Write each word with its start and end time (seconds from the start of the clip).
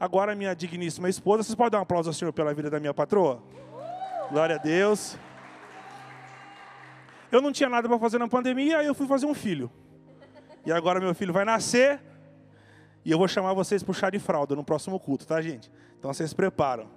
Agora, 0.00 0.34
minha 0.34 0.54
digníssima 0.54 1.10
esposa, 1.10 1.42
vocês 1.42 1.54
podem 1.54 1.72
dar 1.72 1.80
um 1.80 1.82
aplauso 1.82 2.08
ao 2.08 2.14
Senhor 2.14 2.32
pela 2.32 2.54
vida 2.54 2.70
da 2.70 2.80
minha 2.80 2.94
patroa? 2.94 3.42
Glória 4.30 4.56
a 4.56 4.58
Deus. 4.58 5.18
Eu 7.30 7.42
não 7.42 7.52
tinha 7.52 7.68
nada 7.68 7.86
para 7.86 7.98
fazer 7.98 8.16
na 8.16 8.26
pandemia, 8.26 8.78
aí 8.78 8.86
eu 8.86 8.94
fui 8.94 9.06
fazer 9.06 9.26
um 9.26 9.34
filho. 9.34 9.70
E 10.64 10.72
agora 10.72 10.98
meu 11.00 11.14
filho 11.14 11.34
vai 11.34 11.44
nascer 11.44 12.00
e 13.04 13.10
eu 13.10 13.18
vou 13.18 13.28
chamar 13.28 13.52
vocês 13.52 13.82
para 13.82 13.90
o 13.90 13.94
chá 13.94 14.08
de 14.08 14.18
fralda 14.18 14.56
no 14.56 14.64
próximo 14.64 14.98
culto, 14.98 15.26
tá, 15.26 15.38
gente? 15.42 15.70
Então 15.98 16.10
vocês 16.14 16.32
preparam. 16.32 16.88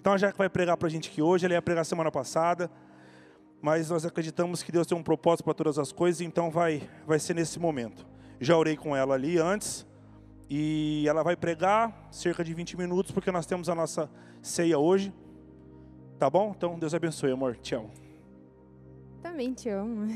Então 0.00 0.14
a 0.14 0.16
Jaque 0.16 0.38
vai 0.38 0.48
pregar 0.48 0.78
para 0.78 0.88
a 0.88 0.90
gente 0.90 1.10
aqui 1.10 1.20
hoje, 1.20 1.44
ela 1.44 1.52
ia 1.52 1.60
pregar 1.62 1.84
semana 1.84 2.10
passada, 2.10 2.70
mas 3.60 3.90
nós 3.90 4.06
acreditamos 4.06 4.62
que 4.62 4.72
Deus 4.72 4.86
tem 4.86 4.96
um 4.96 5.02
propósito 5.02 5.44
para 5.44 5.52
todas 5.52 5.78
as 5.78 5.92
coisas, 5.92 6.22
então 6.22 6.50
vai, 6.50 6.88
vai 7.06 7.18
ser 7.18 7.34
nesse 7.34 7.58
momento. 7.58 8.06
Já 8.40 8.56
orei 8.56 8.78
com 8.78 8.96
ela 8.96 9.14
ali 9.14 9.38
antes, 9.38 9.86
e 10.48 11.04
ela 11.08 11.22
vai 11.22 11.36
pregar 11.36 12.08
cerca 12.10 12.44
de 12.44 12.54
20 12.54 12.76
minutos, 12.76 13.10
porque 13.10 13.32
nós 13.32 13.46
temos 13.46 13.68
a 13.68 13.74
nossa 13.74 14.10
ceia 14.40 14.78
hoje. 14.78 15.12
Tá 16.18 16.30
bom? 16.30 16.54
Então 16.56 16.78
Deus 16.78 16.94
abençoe, 16.94 17.32
amor. 17.32 17.58
Amo. 17.72 17.90
Também 19.20 19.52
te 19.52 19.68
amo. 19.68 20.06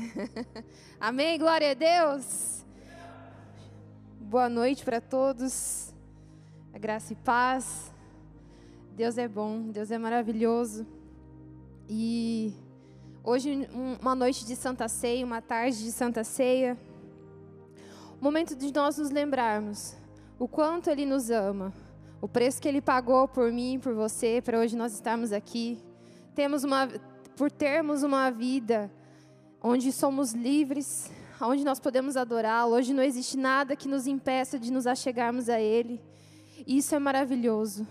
Amém, 0.99 1.37
glória 1.37 1.71
a 1.71 1.73
Deus. 1.73 2.65
Boa 4.19 4.47
noite 4.47 4.85
para 4.85 5.01
todos. 5.01 5.93
A 6.73 6.79
graça 6.79 7.11
e 7.11 7.15
paz. 7.17 7.93
Deus 8.95 9.17
é 9.17 9.27
bom, 9.27 9.69
Deus 9.69 9.91
é 9.91 9.97
maravilhoso. 9.97 10.87
E 11.89 12.53
hoje 13.21 13.67
uma 13.99 14.15
noite 14.15 14.45
de 14.45 14.55
Santa 14.55 14.87
Ceia, 14.87 15.25
uma 15.25 15.41
tarde 15.41 15.83
de 15.83 15.91
Santa 15.91 16.23
Ceia. 16.23 16.77
Momento 18.21 18.55
de 18.55 18.71
nós 18.73 18.97
nos 18.97 19.09
lembrarmos 19.09 20.00
o 20.41 20.47
quanto 20.47 20.89
ele 20.89 21.05
nos 21.05 21.29
ama, 21.29 21.71
o 22.19 22.27
preço 22.27 22.59
que 22.59 22.67
ele 22.67 22.81
pagou 22.81 23.27
por 23.27 23.51
mim, 23.51 23.79
por 23.79 23.93
você, 23.93 24.41
para 24.43 24.57
hoje 24.57 24.75
nós 24.75 24.91
estarmos 24.91 25.31
aqui. 25.31 25.77
Temos 26.33 26.63
uma 26.63 26.89
por 27.37 27.51
termos 27.51 28.01
uma 28.01 28.31
vida 28.31 28.91
onde 29.61 29.91
somos 29.91 30.31
livres, 30.33 31.11
onde 31.39 31.63
nós 31.63 31.79
podemos 31.79 32.17
adorá-lo. 32.17 32.73
Hoje 32.73 32.91
não 32.91 33.03
existe 33.03 33.37
nada 33.37 33.75
que 33.75 33.87
nos 33.87 34.07
impeça 34.07 34.57
de 34.57 34.71
nos 34.71 34.87
achegarmos 34.87 35.47
a 35.47 35.61
Ele. 35.61 36.01
Isso 36.65 36.95
é 36.95 36.97
maravilhoso. 36.97 37.85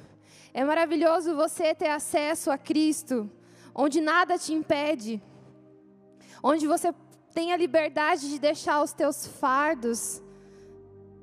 É 0.52 0.64
maravilhoso 0.64 1.36
você 1.36 1.72
ter 1.72 1.90
acesso 1.90 2.50
a 2.50 2.58
Cristo, 2.58 3.30
onde 3.72 4.00
nada 4.00 4.36
te 4.36 4.52
impede, 4.52 5.22
onde 6.42 6.66
você 6.66 6.92
tem 7.32 7.52
a 7.52 7.56
liberdade 7.56 8.28
de 8.28 8.40
deixar 8.40 8.82
os 8.82 8.92
teus 8.92 9.24
fardos, 9.24 10.20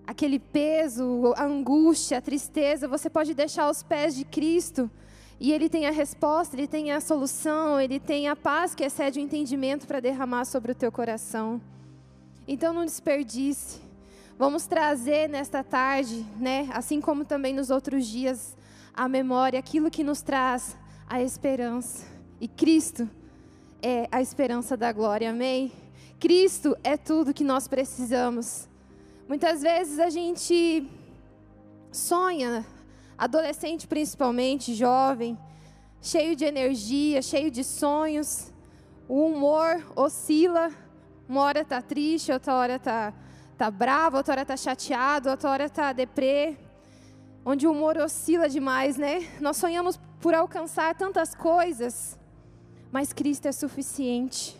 aquele 0.07 0.39
peso, 0.39 1.33
a 1.35 1.43
angústia, 1.43 2.17
a 2.17 2.21
tristeza, 2.21 2.87
você 2.87 3.09
pode 3.09 3.33
deixar 3.33 3.63
aos 3.63 3.83
pés 3.83 4.15
de 4.15 4.23
Cristo 4.23 4.89
e 5.37 5.51
Ele 5.51 5.67
tem 5.67 5.85
a 5.85 5.91
resposta, 5.91 6.55
Ele 6.55 6.65
tem 6.65 6.93
a 6.93 7.01
solução, 7.01 7.79
Ele 7.79 7.99
tem 7.99 8.29
a 8.29 8.35
paz 8.35 8.73
que 8.73 8.85
excede 8.85 9.19
o 9.19 9.21
entendimento 9.21 9.85
para 9.85 9.99
derramar 9.99 10.45
sobre 10.45 10.71
o 10.71 10.75
teu 10.75 10.89
coração. 10.91 11.61
Então 12.47 12.73
não 12.73 12.85
desperdice. 12.85 13.81
Vamos 14.39 14.65
trazer 14.65 15.27
nesta 15.27 15.61
tarde, 15.63 16.25
né, 16.39 16.69
assim 16.71 17.01
como 17.01 17.25
também 17.25 17.53
nos 17.53 17.69
outros 17.69 18.07
dias, 18.07 18.55
a 18.93 19.09
memória, 19.09 19.59
aquilo 19.59 19.91
que 19.91 20.03
nos 20.03 20.21
traz 20.21 20.77
a 21.09 21.21
esperança. 21.21 22.05
E 22.39 22.47
Cristo 22.47 23.09
é 23.81 24.07
a 24.11 24.21
esperança 24.21 24.77
da 24.77 24.91
glória, 24.91 25.31
amém? 25.31 25.71
Cristo 26.19 26.77
é 26.83 26.95
tudo 26.95 27.33
que 27.33 27.43
nós 27.43 27.67
precisamos. 27.67 28.67
Muitas 29.27 29.61
vezes 29.61 29.99
a 29.99 30.09
gente 30.09 30.89
sonha 31.91 32.65
adolescente 33.17 33.85
principalmente, 33.85 34.73
jovem, 34.73 35.37
cheio 36.01 36.33
de 36.33 36.45
energia, 36.45 37.21
cheio 37.21 37.51
de 37.51 37.61
sonhos. 37.61 38.53
O 39.05 39.25
humor 39.25 39.91
oscila, 39.97 40.71
uma 41.27 41.41
hora 41.41 41.59
está 41.59 41.81
triste, 41.81 42.31
outra 42.31 42.53
hora 42.53 42.75
está 42.77 43.13
tá 43.57 43.69
bravo, 43.69 44.15
outra 44.15 44.31
hora 44.31 44.41
está 44.43 44.55
chateado, 44.55 45.29
outra 45.29 45.49
hora 45.49 45.65
está 45.65 45.91
deprê. 45.91 46.55
Onde 47.43 47.67
o 47.67 47.71
humor 47.73 47.97
oscila 47.97 48.47
demais, 48.47 48.95
né? 48.95 49.27
Nós 49.41 49.57
sonhamos 49.57 49.99
por 50.21 50.35
alcançar 50.35 50.95
tantas 50.95 51.35
coisas, 51.35 52.17
mas 52.89 53.11
Cristo 53.11 53.49
é 53.49 53.51
suficiente. 53.51 54.55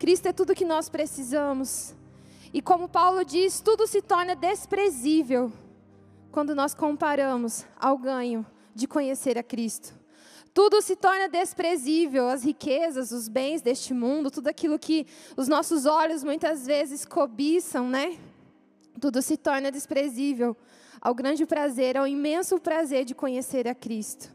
Cristo 0.00 0.26
é 0.26 0.32
tudo 0.32 0.52
que 0.52 0.64
nós 0.64 0.88
precisamos. 0.88 1.94
E 2.52 2.60
como 2.60 2.88
Paulo 2.88 3.24
diz, 3.24 3.60
tudo 3.60 3.86
se 3.86 4.02
torna 4.02 4.34
desprezível 4.34 5.52
quando 6.32 6.54
nós 6.54 6.74
comparamos 6.74 7.64
ao 7.78 7.96
ganho 7.96 8.44
de 8.74 8.86
conhecer 8.86 9.38
a 9.38 9.42
Cristo. 9.42 9.94
Tudo 10.52 10.82
se 10.82 10.96
torna 10.96 11.28
desprezível, 11.28 12.28
as 12.28 12.42
riquezas, 12.42 13.12
os 13.12 13.28
bens 13.28 13.62
deste 13.62 13.94
mundo, 13.94 14.32
tudo 14.32 14.48
aquilo 14.48 14.78
que 14.78 15.06
os 15.36 15.46
nossos 15.46 15.86
olhos 15.86 16.24
muitas 16.24 16.66
vezes 16.66 17.04
cobiçam, 17.04 17.88
né? 17.88 18.18
Tudo 19.00 19.22
se 19.22 19.36
torna 19.36 19.70
desprezível 19.70 20.56
ao 21.00 21.14
grande 21.14 21.46
prazer, 21.46 21.96
ao 21.96 22.06
imenso 22.06 22.58
prazer 22.58 23.04
de 23.04 23.14
conhecer 23.14 23.68
a 23.68 23.74
Cristo. 23.74 24.34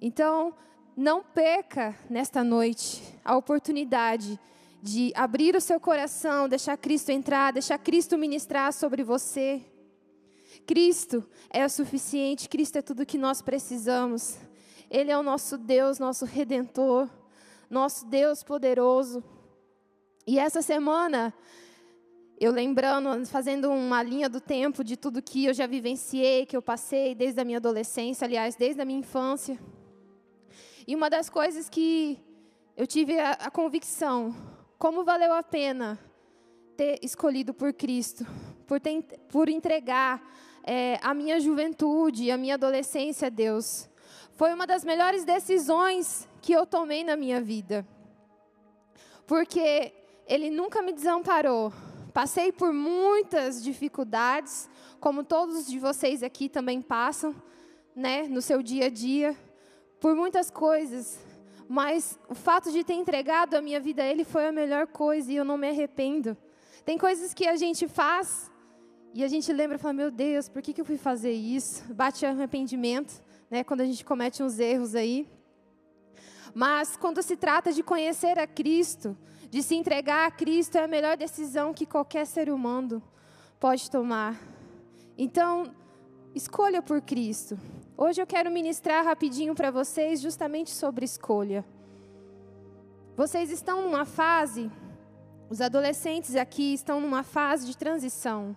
Então, 0.00 0.52
não 0.96 1.22
perca 1.22 1.96
nesta 2.10 2.42
noite 2.42 3.02
a 3.24 3.36
oportunidade 3.36 4.38
de 4.84 5.12
abrir 5.14 5.56
o 5.56 5.62
seu 5.62 5.80
coração, 5.80 6.46
deixar 6.46 6.76
Cristo 6.76 7.08
entrar, 7.08 7.54
deixar 7.54 7.78
Cristo 7.78 8.18
ministrar 8.18 8.70
sobre 8.70 9.02
você. 9.02 9.62
Cristo 10.66 11.24
é 11.48 11.64
o 11.64 11.70
suficiente, 11.70 12.50
Cristo 12.50 12.76
é 12.76 12.82
tudo 12.82 13.06
que 13.06 13.16
nós 13.16 13.40
precisamos. 13.40 14.36
Ele 14.90 15.10
é 15.10 15.16
o 15.16 15.22
nosso 15.22 15.56
Deus, 15.56 15.98
nosso 15.98 16.26
redentor, 16.26 17.08
nosso 17.70 18.04
Deus 18.04 18.42
poderoso. 18.42 19.24
E 20.26 20.38
essa 20.38 20.60
semana, 20.60 21.32
eu 22.38 22.52
lembrando, 22.52 23.24
fazendo 23.24 23.70
uma 23.70 24.02
linha 24.02 24.28
do 24.28 24.38
tempo 24.38 24.84
de 24.84 24.98
tudo 24.98 25.22
que 25.22 25.46
eu 25.46 25.54
já 25.54 25.66
vivenciei, 25.66 26.44
que 26.44 26.58
eu 26.58 26.60
passei 26.60 27.14
desde 27.14 27.40
a 27.40 27.44
minha 27.44 27.56
adolescência, 27.56 28.26
aliás, 28.26 28.54
desde 28.54 28.82
a 28.82 28.84
minha 28.84 29.00
infância. 29.00 29.58
E 30.86 30.94
uma 30.94 31.08
das 31.08 31.30
coisas 31.30 31.70
que 31.70 32.18
eu 32.76 32.86
tive 32.86 33.18
a, 33.18 33.30
a 33.30 33.50
convicção, 33.50 34.36
como 34.78 35.04
valeu 35.04 35.32
a 35.32 35.42
pena 35.42 35.98
ter 36.76 36.98
escolhido 37.02 37.54
por 37.54 37.72
Cristo, 37.72 38.26
por, 38.66 38.80
ter, 38.80 39.02
por 39.28 39.48
entregar 39.48 40.22
é, 40.64 40.98
a 41.02 41.14
minha 41.14 41.38
juventude, 41.38 42.30
a 42.30 42.36
minha 42.36 42.54
adolescência, 42.54 43.30
Deus. 43.30 43.88
Foi 44.32 44.52
uma 44.52 44.66
das 44.66 44.84
melhores 44.84 45.24
decisões 45.24 46.28
que 46.42 46.52
eu 46.52 46.66
tomei 46.66 47.04
na 47.04 47.16
minha 47.16 47.40
vida. 47.40 47.86
Porque 49.26 49.92
Ele 50.26 50.50
nunca 50.50 50.82
me 50.82 50.92
desamparou. 50.92 51.72
Passei 52.12 52.52
por 52.52 52.72
muitas 52.72 53.62
dificuldades, 53.62 54.68
como 55.00 55.24
todos 55.24 55.66
de 55.66 55.78
vocês 55.78 56.22
aqui 56.22 56.48
também 56.48 56.80
passam, 56.80 57.34
né, 57.94 58.22
no 58.28 58.40
seu 58.40 58.62
dia 58.62 58.86
a 58.86 58.90
dia, 58.90 59.36
por 60.00 60.14
muitas 60.14 60.50
coisas. 60.50 61.18
Mas 61.68 62.18
o 62.28 62.34
fato 62.34 62.70
de 62.70 62.84
ter 62.84 62.94
entregado 62.94 63.54
a 63.54 63.60
minha 63.62 63.80
vida 63.80 64.02
a 64.02 64.06
Ele 64.06 64.24
foi 64.24 64.46
a 64.46 64.52
melhor 64.52 64.86
coisa 64.86 65.32
e 65.32 65.36
eu 65.36 65.44
não 65.44 65.56
me 65.56 65.68
arrependo. 65.68 66.36
Tem 66.84 66.98
coisas 66.98 67.32
que 67.32 67.46
a 67.46 67.56
gente 67.56 67.88
faz 67.88 68.50
e 69.14 69.24
a 69.24 69.28
gente 69.28 69.52
lembra 69.52 69.76
e 69.76 69.78
fala, 69.78 69.94
meu 69.94 70.10
Deus, 70.10 70.48
por 70.48 70.60
que, 70.60 70.72
que 70.72 70.80
eu 70.80 70.84
fui 70.84 70.98
fazer 70.98 71.32
isso? 71.32 71.84
Bate 71.94 72.26
arrependimento, 72.26 73.22
né, 73.50 73.62
quando 73.62 73.80
a 73.80 73.84
gente 73.84 74.04
comete 74.04 74.42
uns 74.42 74.58
erros 74.58 74.94
aí. 74.94 75.26
Mas 76.52 76.96
quando 76.96 77.22
se 77.22 77.36
trata 77.36 77.72
de 77.72 77.82
conhecer 77.82 78.38
a 78.38 78.46
Cristo, 78.46 79.16
de 79.50 79.62
se 79.62 79.74
entregar 79.76 80.26
a 80.26 80.30
Cristo, 80.30 80.76
é 80.76 80.84
a 80.84 80.88
melhor 80.88 81.16
decisão 81.16 81.72
que 81.72 81.86
qualquer 81.86 82.26
ser 82.26 82.50
humano 82.50 83.02
pode 83.58 83.90
tomar. 83.90 84.36
Então, 85.16 85.72
escolha 86.34 86.82
por 86.82 87.00
Cristo. 87.00 87.56
Hoje 87.96 88.20
eu 88.20 88.26
quero 88.26 88.50
ministrar 88.50 89.04
rapidinho 89.04 89.54
para 89.54 89.70
vocês 89.70 90.20
justamente 90.20 90.70
sobre 90.70 91.04
escolha. 91.04 91.64
Vocês 93.16 93.52
estão 93.52 93.82
numa 93.82 94.04
fase, 94.04 94.68
os 95.48 95.60
adolescentes 95.60 96.34
aqui 96.34 96.74
estão 96.74 97.00
numa 97.00 97.22
fase 97.22 97.66
de 97.66 97.76
transição. 97.76 98.56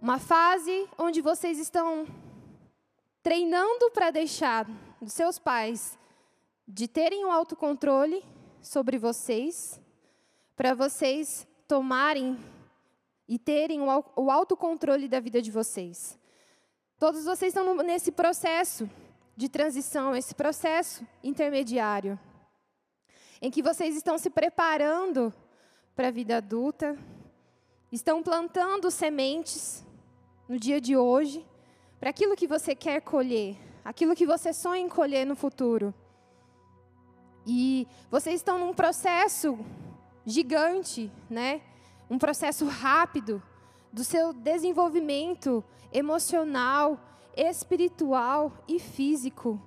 Uma 0.00 0.18
fase 0.18 0.88
onde 0.98 1.20
vocês 1.20 1.58
estão 1.58 2.06
treinando 3.22 3.90
para 3.90 4.10
deixar 4.10 4.66
dos 5.00 5.12
seus 5.12 5.38
pais 5.38 5.98
de 6.66 6.88
terem 6.88 7.24
o 7.24 7.28
um 7.28 7.32
autocontrole 7.32 8.24
sobre 8.62 8.96
vocês, 8.96 9.78
para 10.56 10.74
vocês 10.74 11.46
tomarem 11.68 12.38
e 13.28 13.38
terem 13.38 13.82
o 13.82 14.30
autocontrole 14.30 15.06
da 15.06 15.20
vida 15.20 15.42
de 15.42 15.50
vocês. 15.50 16.21
Todos 17.02 17.24
vocês 17.24 17.52
estão 17.52 17.74
nesse 17.78 18.12
processo 18.12 18.88
de 19.36 19.48
transição, 19.48 20.14
esse 20.14 20.36
processo 20.36 21.04
intermediário, 21.20 22.16
em 23.40 23.50
que 23.50 23.60
vocês 23.60 23.96
estão 23.96 24.16
se 24.16 24.30
preparando 24.30 25.34
para 25.96 26.06
a 26.06 26.10
vida 26.12 26.36
adulta, 26.36 26.96
estão 27.90 28.22
plantando 28.22 28.88
sementes 28.88 29.84
no 30.48 30.60
dia 30.60 30.80
de 30.80 30.96
hoje, 30.96 31.44
para 31.98 32.10
aquilo 32.10 32.36
que 32.36 32.46
você 32.46 32.72
quer 32.72 33.00
colher, 33.00 33.56
aquilo 33.84 34.14
que 34.14 34.24
você 34.24 34.52
sonha 34.52 34.82
em 34.82 34.88
colher 34.88 35.26
no 35.26 35.34
futuro. 35.34 35.92
E 37.44 37.88
vocês 38.12 38.36
estão 38.36 38.60
num 38.60 38.72
processo 38.72 39.58
gigante, 40.24 41.10
né? 41.28 41.62
Um 42.08 42.16
processo 42.16 42.64
rápido 42.64 43.42
do 43.92 44.02
seu 44.02 44.32
desenvolvimento 44.32 45.62
emocional, 45.92 46.98
espiritual 47.36 48.52
e 48.66 48.78
físico. 48.78 49.60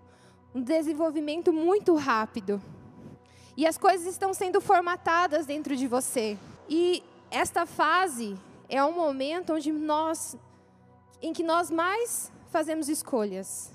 Um 0.54 0.62
desenvolvimento 0.62 1.54
muito 1.54 1.96
rápido. 1.96 2.62
E 3.56 3.66
as 3.66 3.78
coisas 3.78 4.08
estão 4.08 4.34
sendo 4.34 4.60
formatadas 4.60 5.46
dentro 5.46 5.76
de 5.76 5.88
você. 5.88 6.38
E 6.68 7.04
esta 7.30 7.66
fase 7.66 8.38
é 8.68 8.84
um 8.84 8.94
momento 8.94 9.54
onde 9.54 9.72
nós 9.72 10.36
em 11.22 11.32
que 11.32 11.44
nós 11.44 11.72
mais 11.72 12.32
fazemos 12.50 12.90
escolhas. 12.90 13.72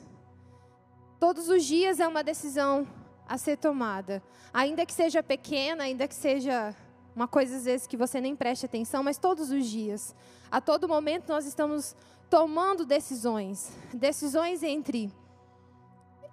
Todos 1.18 1.48
os 1.48 1.64
dias 1.64 2.00
é 2.00 2.08
uma 2.08 2.22
decisão 2.22 2.86
a 3.28 3.38
ser 3.38 3.56
tomada. 3.56 4.22
Ainda 4.52 4.84
que 4.84 4.92
seja 4.92 5.22
pequena, 5.22 5.84
ainda 5.84 6.08
que 6.08 6.14
seja 6.14 6.74
uma 7.20 7.28
coisa 7.28 7.54
às 7.54 7.66
vezes 7.66 7.86
que 7.86 7.98
você 7.98 8.18
nem 8.18 8.34
preste 8.34 8.64
atenção, 8.64 9.02
mas 9.02 9.18
todos 9.18 9.50
os 9.50 9.66
dias, 9.66 10.16
a 10.50 10.58
todo 10.58 10.88
momento 10.88 11.28
nós 11.28 11.44
estamos 11.44 11.94
tomando 12.30 12.86
decisões. 12.86 13.76
Decisões 13.92 14.62
entre 14.62 15.12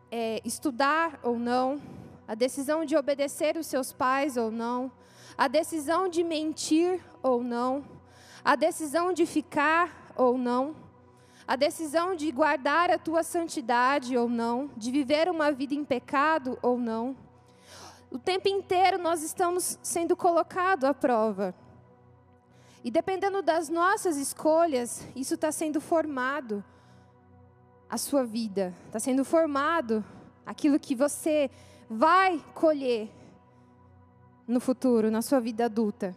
é, 0.09 0.41
estudar 0.45 1.19
ou 1.21 1.37
não, 1.37 1.81
a 2.25 2.33
decisão 2.35 2.85
de 2.85 2.95
obedecer 2.95 3.57
os 3.57 3.67
seus 3.67 3.91
pais 3.91 4.37
ou 4.37 4.49
não, 4.49 4.89
a 5.37 5.49
decisão 5.49 6.07
de 6.07 6.23
mentir 6.23 7.01
ou 7.21 7.43
não, 7.43 7.83
a 8.41 8.55
decisão 8.55 9.11
de 9.11 9.25
ficar 9.25 10.13
ou 10.15 10.37
não, 10.37 10.73
a 11.45 11.57
decisão 11.57 12.15
de 12.15 12.31
guardar 12.31 12.89
a 12.89 12.97
tua 12.97 13.23
santidade 13.23 14.15
ou 14.15 14.29
não, 14.29 14.69
de 14.77 14.89
viver 14.89 15.27
uma 15.27 15.51
vida 15.51 15.75
em 15.75 15.83
pecado 15.83 16.57
ou 16.61 16.77
não. 16.77 17.13
O 18.09 18.17
tempo 18.17 18.47
inteiro 18.47 18.97
nós 18.97 19.21
estamos 19.21 19.77
sendo 19.81 20.15
colocados 20.15 20.85
à 20.85 20.93
prova. 20.93 21.53
E 22.83 22.89
dependendo 22.89 23.41
das 23.41 23.69
nossas 23.69 24.17
escolhas, 24.17 25.05
isso 25.15 25.33
está 25.33 25.51
sendo 25.51 25.81
formado 25.81 26.63
a 27.89 27.97
sua 27.97 28.23
vida, 28.23 28.73
está 28.85 28.99
sendo 28.99 29.25
formado 29.25 30.03
aquilo 30.45 30.79
que 30.79 30.95
você 30.95 31.49
vai 31.89 32.43
colher 32.53 33.09
no 34.47 34.59
futuro, 34.59 35.11
na 35.11 35.21
sua 35.21 35.39
vida 35.39 35.65
adulta. 35.65 36.15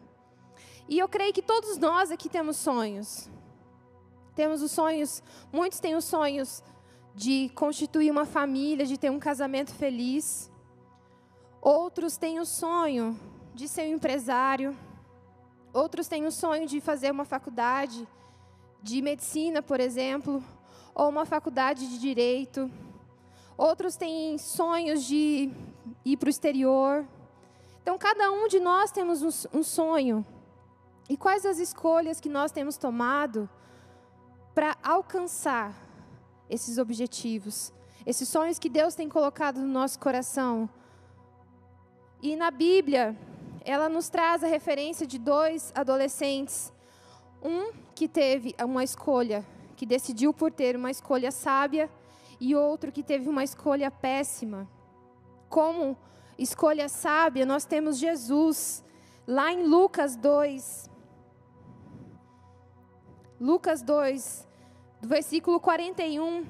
E 0.89 0.99
eu 0.99 1.09
creio 1.09 1.33
que 1.33 1.43
todos 1.43 1.77
nós 1.77 2.11
aqui 2.11 2.29
temos 2.29 2.57
sonhos. 2.57 3.29
Temos 4.35 4.63
os 4.63 4.71
sonhos, 4.71 5.23
muitos 5.53 5.81
têm 5.81 5.97
os 5.97 6.05
sonhos 6.05 6.63
de 7.15 7.51
constituir 7.51 8.11
uma 8.11 8.25
família, 8.25 8.87
de 8.87 8.97
ter 8.97 9.11
um 9.11 9.19
casamento 9.19 9.73
feliz. 9.75 10.51
Outros 11.62 12.17
têm 12.17 12.41
o 12.41 12.47
sonho 12.47 13.19
de 13.55 13.69
ser 13.69 13.83
um 13.83 13.97
empresário. 13.97 14.75
Outros 15.75 16.09
têm 16.09 16.25
o 16.25 16.33
sonho 16.33 16.67
de 16.67 16.81
fazer 16.81 17.11
uma 17.11 17.27
faculdade 17.27 18.09
de 18.83 19.03
medicina, 19.03 19.61
por 19.61 19.79
exemplo, 19.79 20.43
ou 20.95 21.11
uma 21.11 21.27
faculdade 21.27 21.87
de 21.87 21.99
direito. 21.99 22.71
Outros 23.59 23.95
têm 23.95 24.39
sonhos 24.39 25.05
de 25.05 25.51
ir 26.03 26.17
para 26.17 26.29
o 26.29 26.31
exterior. 26.31 27.07
Então, 27.83 27.99
cada 27.99 28.33
um 28.33 28.49
de 28.49 28.59
nós 28.59 28.91
temos 28.91 29.23
um, 29.53 29.62
sonho. 29.62 30.25
E 31.11 31.17
quais 31.17 31.45
as 31.45 31.59
escolhas 31.59 32.21
que 32.21 32.31
nós 32.31 32.51
temos 32.53 32.79
tomado 32.79 33.47
para 34.55 34.79
alcançar 34.83 35.75
esses 36.49 36.79
objetivos, 36.79 37.71
esses 38.07 38.27
sonhos 38.27 38.59
que 38.59 38.71
Deus 38.71 38.95
tem 38.95 39.11
colocado 39.11 39.61
no 39.61 39.69
nosso 39.69 39.99
coração? 39.99 40.71
E 42.23 42.37
na 42.37 42.51
Bíblia, 42.51 43.17
ela 43.65 43.89
nos 43.89 44.11
traz 44.11 44.45
a 44.45 44.47
referência 44.47 45.07
de 45.07 45.19
dois 45.19 45.73
adolescentes. 45.75 46.73
Um 47.43 47.73
que 47.95 48.07
teve 48.07 48.55
uma 48.63 48.85
escolha, 48.85 49.45
que 49.75 49.87
decidiu 49.87 50.35
por 50.35 50.53
ter 50.53 50.77
uma 50.77 50.91
escolha 50.91 51.31
sábia, 51.31 51.91
e 52.39 52.55
outro 52.55 52.93
que 52.93 53.03
teve 53.03 53.29
uma 53.29 53.43
escolha 53.43 53.91
péssima. 53.91 54.69
Como 55.49 55.97
escolha 56.39 56.89
sábia, 56.89 57.47
nós 57.47 57.65
temos 57.65 57.99
Jesus, 57.99 58.85
lá 59.27 59.53
em 59.53 59.65
Lucas 59.65 60.17
2. 60.17 60.91
Lucas 63.41 63.83
2, 63.83 64.47
do 65.01 65.09
versículo 65.09 65.59
41 65.59 66.47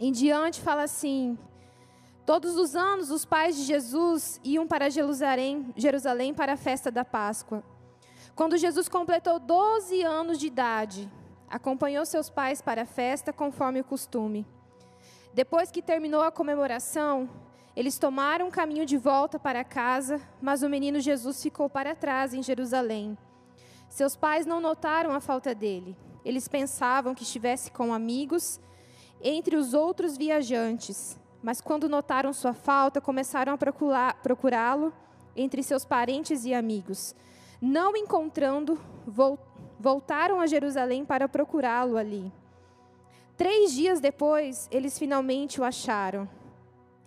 em 0.00 0.10
diante, 0.10 0.60
fala 0.60 0.84
assim: 0.84 1.38
Todos 2.26 2.56
os 2.56 2.74
anos, 2.74 3.10
os 3.10 3.26
pais 3.26 3.54
de 3.54 3.64
Jesus 3.64 4.40
iam 4.42 4.66
para 4.66 4.88
Jerusalém, 4.88 5.72
Jerusalém 5.76 6.32
para 6.32 6.54
a 6.54 6.56
festa 6.56 6.90
da 6.90 7.04
Páscoa. 7.04 7.62
Quando 8.34 8.56
Jesus 8.56 8.88
completou 8.88 9.38
12 9.38 10.02
anos 10.02 10.38
de 10.38 10.46
idade, 10.46 11.10
acompanhou 11.48 12.06
seus 12.06 12.30
pais 12.30 12.62
para 12.62 12.82
a 12.82 12.86
festa 12.86 13.30
conforme 13.30 13.80
o 13.80 13.84
costume. 13.84 14.46
Depois 15.34 15.70
que 15.70 15.82
terminou 15.82 16.22
a 16.22 16.32
comemoração, 16.32 17.28
eles 17.76 17.98
tomaram 17.98 18.48
o 18.48 18.52
caminho 18.52 18.86
de 18.86 18.96
volta 18.96 19.38
para 19.38 19.62
casa, 19.62 20.18
mas 20.40 20.62
o 20.62 20.68
menino 20.68 21.00
Jesus 21.00 21.42
ficou 21.42 21.68
para 21.68 21.94
trás 21.94 22.32
em 22.32 22.42
Jerusalém. 22.42 23.18
Seus 23.88 24.16
pais 24.16 24.46
não 24.46 24.60
notaram 24.60 25.12
a 25.12 25.20
falta 25.20 25.54
dele. 25.54 25.94
Eles 26.24 26.48
pensavam 26.48 27.14
que 27.14 27.22
estivesse 27.22 27.70
com 27.70 27.92
amigos 27.92 28.58
entre 29.20 29.56
os 29.56 29.74
outros 29.74 30.16
viajantes, 30.16 31.18
mas 31.44 31.60
quando 31.60 31.90
notaram 31.90 32.32
sua 32.32 32.54
falta, 32.54 33.02
começaram 33.02 33.52
a 33.52 34.14
procurá-lo 34.14 34.94
entre 35.36 35.62
seus 35.62 35.84
parentes 35.84 36.46
e 36.46 36.54
amigos. 36.54 37.14
Não 37.60 37.94
encontrando, 37.94 38.80
voltaram 39.78 40.40
a 40.40 40.46
Jerusalém 40.46 41.04
para 41.04 41.28
procurá-lo 41.28 41.98
ali. 41.98 42.32
Três 43.36 43.74
dias 43.74 44.00
depois, 44.00 44.66
eles 44.72 44.98
finalmente 44.98 45.60
o 45.60 45.64
acharam. 45.64 46.26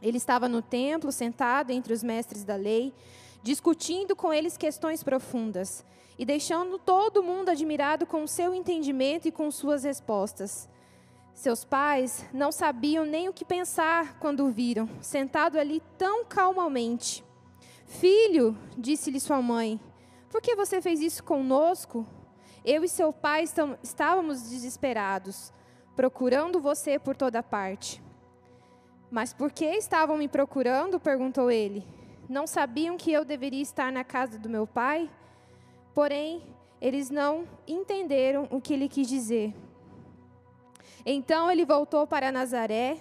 Ele 0.03 0.17
estava 0.17 0.47
no 0.47 0.61
templo, 0.61 1.11
sentado 1.11 1.71
entre 1.71 1.91
os 1.91 2.03
mestres 2.03 2.43
da 2.43 2.55
lei, 2.55 2.93
discutindo 3.41 4.15
com 4.15 4.31
eles 4.31 4.55
questões 4.55 5.01
profundas 5.01 5.83
e 6.15 6.23
deixando 6.23 6.77
todo 6.77 7.23
mundo 7.23 7.49
admirado 7.49 8.05
com 8.05 8.27
seu 8.27 8.53
entendimento 8.53 9.27
e 9.27 9.31
com 9.31 9.49
suas 9.49 9.83
respostas. 9.83 10.69
Seus 11.37 11.63
pais 11.63 12.25
não 12.33 12.51
sabiam 12.51 13.05
nem 13.05 13.29
o 13.29 13.31
que 13.31 13.45
pensar 13.45 14.17
quando 14.17 14.43
o 14.43 14.49
viram, 14.49 14.89
sentado 14.99 15.59
ali 15.59 15.83
tão 15.95 16.25
calmamente. 16.25 17.23
Filho, 17.85 18.57
disse-lhe 18.75 19.19
sua 19.19 19.39
mãe, 19.39 19.79
por 20.31 20.41
que 20.41 20.55
você 20.55 20.81
fez 20.81 20.99
isso 20.99 21.23
conosco? 21.23 22.07
Eu 22.65 22.83
e 22.83 22.89
seu 22.89 23.13
pai 23.13 23.43
estávamos 23.83 24.49
desesperados 24.49 25.53
procurando 25.95 26.59
você 26.59 26.97
por 26.97 27.15
toda 27.15 27.43
parte. 27.43 28.01
Mas 29.11 29.31
por 29.31 29.51
que 29.51 29.65
estavam 29.65 30.17
me 30.17 30.27
procurando? 30.27 30.99
perguntou 30.99 31.51
ele. 31.51 31.85
Não 32.27 32.47
sabiam 32.47 32.97
que 32.97 33.13
eu 33.13 33.23
deveria 33.23 33.61
estar 33.61 33.91
na 33.91 34.03
casa 34.03 34.39
do 34.39 34.49
meu 34.49 34.65
pai? 34.65 35.07
Porém, 35.93 36.41
eles 36.81 37.11
não 37.11 37.47
entenderam 37.67 38.47
o 38.49 38.59
que 38.59 38.73
ele 38.73 38.89
quis 38.89 39.07
dizer. 39.07 39.53
Então 41.05 41.49
ele 41.49 41.65
voltou 41.65 42.05
para 42.05 42.31
Nazaré 42.31 42.99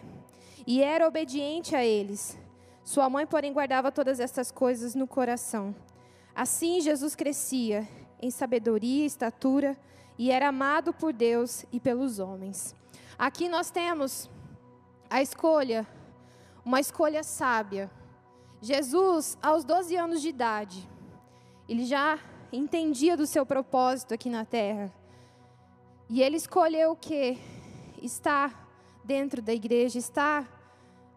e 0.66 0.82
era 0.82 1.06
obediente 1.06 1.74
a 1.74 1.84
eles. 1.84 2.38
Sua 2.84 3.10
mãe, 3.10 3.26
porém, 3.26 3.52
guardava 3.52 3.90
todas 3.90 4.20
essas 4.20 4.50
coisas 4.52 4.94
no 4.94 5.06
coração. 5.06 5.74
Assim, 6.34 6.80
Jesus 6.80 7.14
crescia 7.14 7.88
em 8.20 8.30
sabedoria 8.30 9.04
estatura 9.04 9.76
e 10.18 10.30
era 10.30 10.48
amado 10.48 10.92
por 10.92 11.12
Deus 11.12 11.64
e 11.72 11.80
pelos 11.80 12.18
homens. 12.18 12.74
Aqui 13.18 13.48
nós 13.48 13.70
temos 13.70 14.30
a 15.08 15.22
escolha, 15.22 15.86
uma 16.64 16.80
escolha 16.80 17.22
sábia. 17.22 17.90
Jesus, 18.60 19.36
aos 19.42 19.64
12 19.64 19.96
anos 19.96 20.20
de 20.20 20.28
idade, 20.28 20.88
ele 21.68 21.84
já 21.84 22.18
entendia 22.52 23.16
do 23.16 23.26
seu 23.26 23.44
propósito 23.44 24.14
aqui 24.14 24.30
na 24.30 24.44
terra. 24.44 24.92
E 26.08 26.22
ele 26.22 26.36
escolheu 26.36 26.92
o 26.92 26.96
que? 26.96 27.38
Estar 28.02 28.66
dentro 29.04 29.40
da 29.40 29.52
igreja, 29.52 29.98
estar 29.98 30.56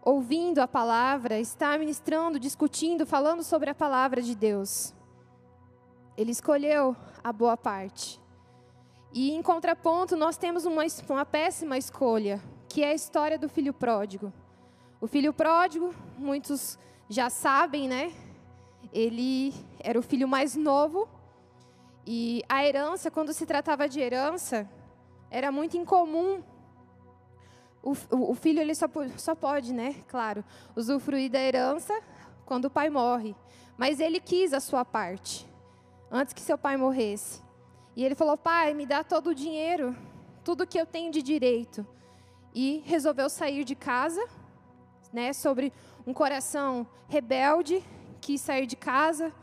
ouvindo 0.02 0.60
a 0.60 0.68
palavra, 0.68 1.40
estar 1.40 1.78
ministrando, 1.78 2.40
discutindo, 2.40 3.06
falando 3.06 3.44
sobre 3.44 3.70
a 3.70 3.76
palavra 3.76 4.22
de 4.22 4.36
Deus. 4.36 4.94
Ele 6.16 6.32
escolheu 6.32 6.96
a 7.24 7.32
boa 7.32 7.58
parte. 7.58 8.20
E 9.12 9.32
em 9.32 9.42
contraponto, 9.42 10.16
nós 10.16 10.38
temos 10.38 10.66
uma, 10.66 10.84
uma 11.10 11.26
péssima 11.26 11.78
escolha, 11.78 12.42
que 12.68 12.84
é 12.84 12.90
a 12.90 12.94
história 12.94 13.38
do 13.38 13.50
filho 13.50 13.74
pródigo. 13.74 14.32
O 15.02 15.08
filho 15.08 15.34
pródigo, 15.34 15.94
muitos 16.18 16.78
já 17.10 17.30
sabem, 17.30 17.88
né? 17.88 18.14
Ele 18.94 19.54
era 19.80 19.98
o 19.98 20.04
filho 20.04 20.28
mais 20.28 20.56
novo. 20.56 21.08
E 22.06 22.44
a 22.48 22.66
herança, 22.66 23.10
quando 23.10 23.34
se 23.34 23.46
tratava 23.46 23.88
de 23.90 24.00
herança, 24.00 24.70
era 25.32 25.52
muito 25.52 25.78
incomum 25.78 26.44
o, 27.82 27.96
o, 28.12 28.36
filho 28.36 28.60
ele 28.60 28.76
só, 28.76 28.88
só 29.18 29.34
pode, 29.34 29.74
né, 29.74 29.96
claro, 30.08 30.44
usufruir 30.76 31.32
da 31.32 31.40
herança 31.40 31.98
quando 32.46 32.66
o 32.66 32.70
pai 32.70 32.90
morre. 32.90 33.36
Mas 33.78 34.00
ele 34.00 34.20
quis 34.20 34.54
a 34.54 34.60
sua 34.60 34.84
parte, 34.84 35.48
antes 36.12 36.34
que 36.34 36.42
seu 36.42 36.58
pai 36.58 36.76
morresse. 36.76 37.42
E 37.96 38.04
ele 38.04 38.16
falou: 38.16 38.38
Pai, 38.38 38.74
me 38.74 38.86
dá 38.86 39.04
todo 39.04 39.28
o 39.28 39.36
dinheiro, 39.36 39.96
tudo 40.44 40.68
que 40.68 40.80
eu 40.80 40.86
tenho 40.86 41.12
de 41.12 41.22
direito. 41.22 41.88
E 42.54 42.84
resolveu 42.86 43.30
sair 43.30 43.64
de 43.64 43.76
casa, 43.76 44.26
né, 45.14 45.32
sobre 45.32 45.72
um 46.06 46.14
coração 46.14 46.86
rebelde, 47.08 47.84
quis 48.20 48.42
sair 48.42 48.66
de 48.66 48.76
casa, 48.76 49.34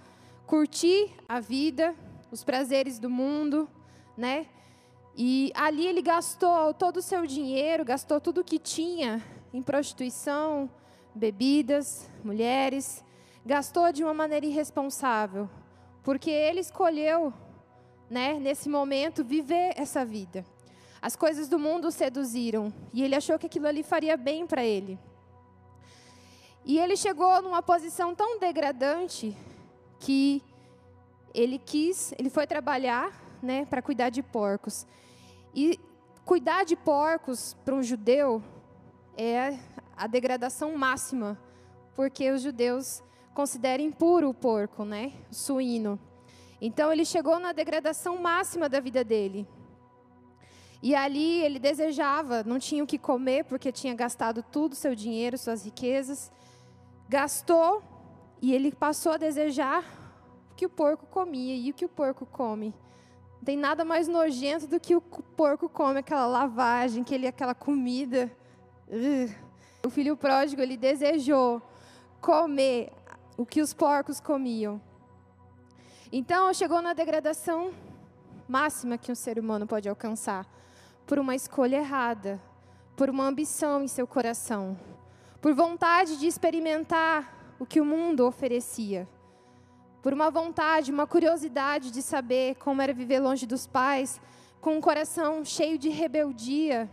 curtir 0.46 1.14
a 1.28 1.40
vida, 1.40 1.94
os 2.30 2.44
prazeres 2.44 2.98
do 2.98 3.08
mundo, 3.08 3.68
né? 4.16 4.46
E 5.18 5.50
ali 5.54 5.86
ele 5.86 6.02
gastou 6.02 6.74
todo 6.74 6.98
o 6.98 7.02
seu 7.02 7.26
dinheiro, 7.26 7.86
gastou 7.86 8.20
tudo 8.20 8.42
o 8.42 8.44
que 8.44 8.58
tinha 8.58 9.22
em 9.50 9.62
prostituição, 9.62 10.68
bebidas, 11.14 12.06
mulheres, 12.22 13.02
gastou 13.44 13.90
de 13.92 14.04
uma 14.04 14.12
maneira 14.12 14.44
irresponsável, 14.44 15.48
porque 16.02 16.30
ele 16.30 16.60
escolheu, 16.60 17.32
né, 18.10 18.34
nesse 18.38 18.68
momento 18.68 19.24
viver 19.24 19.72
essa 19.76 20.04
vida. 20.04 20.44
As 21.00 21.16
coisas 21.16 21.48
do 21.48 21.58
mundo 21.58 21.88
o 21.88 21.92
seduziram 21.92 22.70
e 22.92 23.02
ele 23.02 23.14
achou 23.14 23.38
que 23.38 23.46
aquilo 23.46 23.66
ali 23.66 23.82
faria 23.82 24.18
bem 24.18 24.46
para 24.46 24.64
ele. 24.64 24.98
E 26.62 26.78
ele 26.78 26.96
chegou 26.96 27.40
numa 27.40 27.62
posição 27.62 28.14
tão 28.14 28.38
degradante 28.38 29.34
que 29.98 30.42
ele 31.32 31.58
quis, 31.58 32.12
ele 32.18 32.28
foi 32.28 32.46
trabalhar, 32.46 33.10
né, 33.42 33.64
para 33.64 33.80
cuidar 33.80 34.10
de 34.10 34.22
porcos. 34.22 34.86
E 35.56 35.80
cuidar 36.22 36.64
de 36.64 36.76
porcos 36.76 37.56
para 37.64 37.74
um 37.74 37.82
judeu 37.82 38.42
é 39.16 39.58
a 39.96 40.06
degradação 40.06 40.76
máxima, 40.76 41.40
porque 41.94 42.30
os 42.30 42.42
judeus 42.42 43.02
consideram 43.32 43.82
impuro 43.82 44.28
o 44.28 44.34
porco, 44.34 44.84
né? 44.84 45.14
O 45.30 45.34
suíno. 45.34 45.98
Então 46.60 46.92
ele 46.92 47.06
chegou 47.06 47.38
na 47.38 47.52
degradação 47.52 48.18
máxima 48.18 48.68
da 48.68 48.80
vida 48.80 49.02
dele. 49.02 49.48
E 50.82 50.94
ali 50.94 51.40
ele 51.40 51.58
desejava, 51.58 52.44
não 52.44 52.58
tinha 52.58 52.84
o 52.84 52.86
que 52.86 52.98
comer 52.98 53.44
porque 53.44 53.72
tinha 53.72 53.94
gastado 53.94 54.42
tudo 54.42 54.74
seu 54.74 54.94
dinheiro, 54.94 55.38
suas 55.38 55.64
riquezas. 55.64 56.30
Gastou 57.08 57.82
e 58.42 58.54
ele 58.54 58.72
passou 58.72 59.12
a 59.12 59.16
desejar 59.16 59.82
o 60.50 60.54
que 60.54 60.66
o 60.66 60.70
porco 60.70 61.06
comia. 61.06 61.56
E 61.56 61.70
o 61.70 61.74
que 61.74 61.86
o 61.86 61.88
porco 61.88 62.26
come? 62.26 62.74
Tem 63.46 63.56
nada 63.56 63.84
mais 63.84 64.08
nojento 64.08 64.66
do 64.66 64.80
que 64.80 64.96
o 64.96 65.00
porco 65.00 65.68
come 65.68 66.00
aquela 66.00 66.26
lavagem, 66.26 67.02
aquele, 67.02 67.28
aquela 67.28 67.54
comida. 67.54 68.28
O 69.86 69.88
filho 69.88 70.16
pródigo, 70.16 70.60
ele 70.60 70.76
desejou 70.76 71.62
comer 72.20 72.92
o 73.36 73.46
que 73.46 73.62
os 73.62 73.72
porcos 73.72 74.18
comiam. 74.18 74.80
Então, 76.10 76.52
chegou 76.52 76.82
na 76.82 76.92
degradação 76.92 77.72
máxima 78.48 78.98
que 78.98 79.12
um 79.12 79.14
ser 79.14 79.38
humano 79.38 79.64
pode 79.64 79.88
alcançar 79.88 80.44
por 81.06 81.16
uma 81.16 81.36
escolha 81.36 81.76
errada, 81.76 82.42
por 82.96 83.08
uma 83.08 83.28
ambição 83.28 83.80
em 83.80 83.86
seu 83.86 84.08
coração, 84.08 84.76
por 85.40 85.54
vontade 85.54 86.18
de 86.18 86.26
experimentar 86.26 87.54
o 87.60 87.64
que 87.64 87.80
o 87.80 87.84
mundo 87.84 88.26
oferecia 88.26 89.06
por 90.06 90.12
uma 90.12 90.30
vontade, 90.30 90.92
uma 90.92 91.04
curiosidade 91.04 91.90
de 91.90 92.00
saber 92.00 92.54
como 92.60 92.80
era 92.80 92.94
viver 92.94 93.18
longe 93.18 93.44
dos 93.44 93.66
pais, 93.66 94.20
com 94.60 94.76
um 94.76 94.80
coração 94.80 95.44
cheio 95.44 95.76
de 95.76 95.88
rebeldia. 95.88 96.88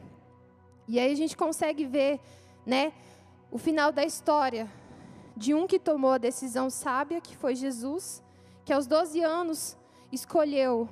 E 0.88 1.00
aí 1.00 1.12
a 1.12 1.16
gente 1.16 1.38
consegue 1.38 1.86
ver, 1.86 2.20
né, 2.66 2.92
o 3.52 3.60
final 3.60 3.92
da 3.92 4.04
história 4.04 4.68
de 5.38 5.54
um 5.54 5.68
que 5.68 5.78
tomou 5.78 6.14
a 6.14 6.18
decisão 6.18 6.72
sábia, 6.72 7.22
que 7.22 7.38
foi 7.38 7.54
Jesus, 7.54 8.24
que 8.66 8.74
aos 8.74 8.88
12 8.88 9.22
anos 9.22 9.78
escolheu 10.12 10.90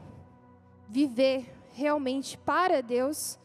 viver 0.87 1.51
realmente 1.73 2.37
para 2.37 2.83
Deus, 2.83 3.39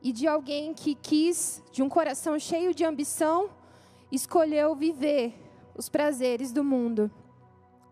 e 0.00 0.12
de 0.12 0.28
alguém 0.28 0.72
que 0.72 0.94
quis, 0.94 1.60
de 1.72 1.82
um 1.82 1.88
coração 1.88 2.38
cheio 2.38 2.72
de 2.72 2.84
ambição, 2.84 3.50
escolheu 4.12 4.76
viver 4.76 5.34
os 5.74 5.88
prazeres 5.88 6.52
do 6.52 6.62
mundo. 6.62 7.10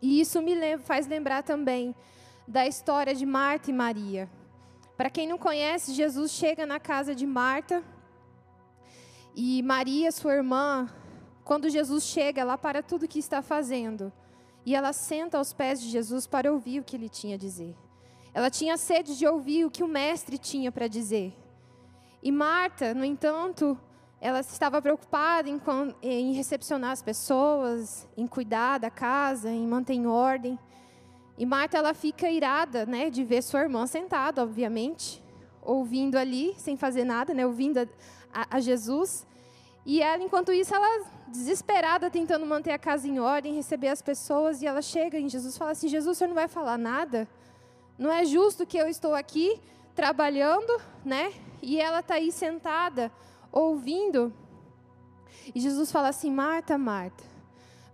E 0.02 0.21
isso 0.21 0.40
me 0.40 0.78
faz 0.78 1.07
lembrar 1.07 1.42
também 1.42 1.95
da 2.47 2.66
história 2.66 3.14
de 3.14 3.26
Marta 3.26 3.71
e 3.71 3.73
Maria. 3.73 4.28
Para 4.97 5.11
quem 5.11 5.26
não 5.26 5.38
conhece, 5.38 5.92
Jesus 5.92 6.33
chega 6.33 6.66
na 6.66 6.80
casa 6.80 7.14
de 7.14 7.26
Marta 7.26 7.83
e 9.35 9.62
Maria, 9.62 10.11
sua 10.11 10.35
irmã, 10.35 10.88
quando 11.45 11.71
Jesus 11.71 12.04
chega, 12.04 12.40
ela 12.40 12.59
para 12.59 12.83
tudo 12.83 13.04
o 13.04 13.09
que 13.09 13.19
está 13.19 13.40
fazendo 13.42 14.12
e 14.64 14.75
ela 14.75 14.92
senta 14.92 15.38
aos 15.38 15.52
pés 15.52 15.80
de 15.80 15.88
Jesus 15.88 16.26
para 16.26 16.52
ouvir 16.52 16.80
o 16.80 16.85
que 16.85 16.97
ele 16.97 17.09
tinha 17.09 17.37
a 17.37 17.38
dizer. 17.38 17.75
Ela 18.33 18.50
tinha 18.50 18.76
sede 18.76 19.16
de 19.16 19.26
ouvir 19.26 19.64
o 19.64 19.71
que 19.71 19.83
o 19.83 19.88
mestre 19.88 20.38
tinha 20.38 20.71
para 20.71 20.87
dizer. 20.87 21.35
E 22.23 22.30
Marta, 22.30 22.95
no 22.95 23.04
entanto, 23.04 23.78
ela 24.21 24.41
estava 24.41 24.83
preocupada 24.83 25.49
em, 25.49 25.61
em, 26.03 26.35
recepcionar 26.35 26.91
as 26.91 27.03
pessoas, 27.03 28.07
em 28.17 28.27
cuidar 28.27 28.79
da 28.79 28.91
casa, 28.91 29.50
em 29.50 29.67
manter 29.67 29.95
em 29.95 30.07
ordem. 30.07 30.59
E 31.39 31.47
Marta 31.47 31.79
ela 31.79 31.95
fica 31.95 32.31
irada, 32.31 32.85
né, 32.85 33.09
de 33.09 33.25
ver 33.25 33.43
sua 33.43 33.61
irmã 33.61 33.87
sentada, 33.87 34.43
obviamente, 34.43 35.23
ouvindo 35.62 36.17
ali, 36.17 36.55
sem 36.59 36.77
fazer 36.77 37.05
nada, 37.05 37.33
né, 37.33 37.47
ouvindo 37.47 37.79
a, 37.79 38.57
a, 38.57 38.61
Jesus. 38.61 39.27
E 39.87 40.03
ela, 40.03 40.23
enquanto 40.23 40.53
isso, 40.53 40.75
ela 40.75 41.07
desesperada, 41.29 42.11
tentando 42.11 42.45
manter 42.45 42.73
a 42.73 42.79
casa 42.79 43.09
em 43.09 43.19
ordem, 43.19 43.55
receber 43.55 43.89
as 43.89 44.03
pessoas, 44.03 44.61
e 44.61 44.67
ela 44.67 44.83
chega 44.83 45.19
em 45.19 45.31
Jesus 45.31 45.57
fala 45.57 45.71
assim: 45.71 45.89
Jesus, 45.89 46.19
senhor 46.19 46.29
não 46.29 46.35
vai 46.35 46.49
falar 46.49 46.77
nada? 46.77 47.27
Não 47.99 48.12
é 48.12 48.27
justo 48.27 48.67
que 48.67 48.77
eu 48.77 48.87
estou 48.87 49.15
aqui 49.15 49.59
trabalhando, 49.95 50.79
né? 51.03 51.33
E 51.62 51.81
ela 51.81 52.00
está 52.00 52.15
aí 52.15 52.31
sentada 52.31 53.11
ouvindo. 53.52 54.33
E 55.54 55.61
Jesus 55.61 55.90
fala 55.90 56.09
assim: 56.09 56.30
Marta, 56.30 56.76
Marta, 56.78 57.25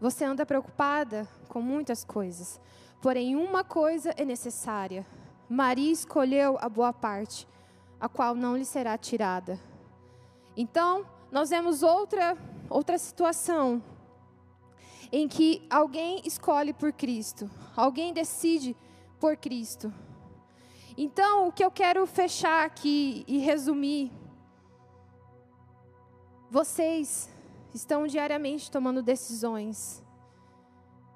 você 0.01 0.25
anda 0.25 0.47
preocupada 0.47 1.29
com 1.49 1.61
muitas 1.61 2.05
coisas, 2.05 2.61
porém 3.01 3.37
uma 3.37 3.65
coisa 3.65 4.13
é 4.17 4.25
necessária. 4.25 5.07
Maria 5.49 5.93
escolheu 5.93 6.59
a 6.61 6.69
boa 6.69 6.93
parte, 6.93 7.47
a 8.01 8.09
qual 8.09 8.35
não 8.35 8.57
lhe 8.57 8.65
será 8.65 8.99
tirada. 8.99 9.59
Então, 10.57 11.07
nós 11.31 11.51
vemos 11.51 11.83
outra 11.83 12.37
outra 12.69 12.99
situação 12.99 13.81
em 15.13 15.29
que 15.29 15.65
alguém 15.71 16.21
escolhe 16.25 16.73
por 16.73 16.93
Cristo, 16.93 17.49
alguém 17.77 18.13
decide 18.13 18.77
por 19.21 19.37
Cristo. 19.37 19.93
Então, 20.97 21.49
o 21.49 21.53
que 21.53 21.65
eu 21.65 21.71
quero 21.71 22.07
fechar 22.07 22.65
aqui 22.65 23.25
e 23.29 23.39
resumir 23.39 24.11
vocês 26.51 27.29
estão 27.75 28.07
diariamente 28.07 28.71
tomando 28.71 29.03
decisões. 29.03 30.03